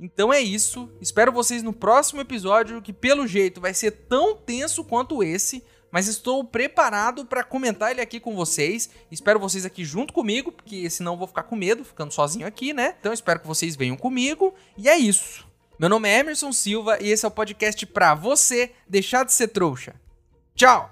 Então 0.00 0.32
é 0.32 0.40
isso, 0.40 0.90
espero 1.00 1.30
vocês 1.30 1.62
no 1.62 1.72
próximo 1.72 2.20
episódio 2.20 2.82
que 2.82 2.92
pelo 2.92 3.28
jeito 3.28 3.60
vai 3.60 3.72
ser 3.72 3.92
tão 3.92 4.34
tenso 4.34 4.82
quanto 4.82 5.22
esse, 5.22 5.62
mas 5.88 6.08
estou 6.08 6.42
preparado 6.42 7.24
para 7.24 7.44
comentar 7.44 7.92
ele 7.92 8.00
aqui 8.00 8.18
com 8.18 8.34
vocês. 8.34 8.90
Espero 9.08 9.38
vocês 9.38 9.64
aqui 9.64 9.84
junto 9.84 10.12
comigo, 10.12 10.50
porque 10.50 10.90
senão 10.90 11.12
eu 11.12 11.18
vou 11.18 11.28
ficar 11.28 11.44
com 11.44 11.54
medo 11.54 11.84
ficando 11.84 12.12
sozinho 12.12 12.44
aqui, 12.44 12.72
né? 12.72 12.96
Então 12.98 13.12
espero 13.12 13.38
que 13.38 13.46
vocês 13.46 13.76
venham 13.76 13.96
comigo. 13.96 14.52
E 14.76 14.88
é 14.88 14.98
isso. 14.98 15.53
Meu 15.78 15.88
nome 15.88 16.08
é 16.08 16.20
Emerson 16.20 16.52
Silva 16.52 16.98
e 17.00 17.10
esse 17.10 17.24
é 17.24 17.28
o 17.28 17.30
podcast 17.30 17.84
para 17.86 18.14
você 18.14 18.72
deixar 18.88 19.24
de 19.24 19.32
ser 19.32 19.48
trouxa. 19.48 19.94
Tchau! 20.54 20.90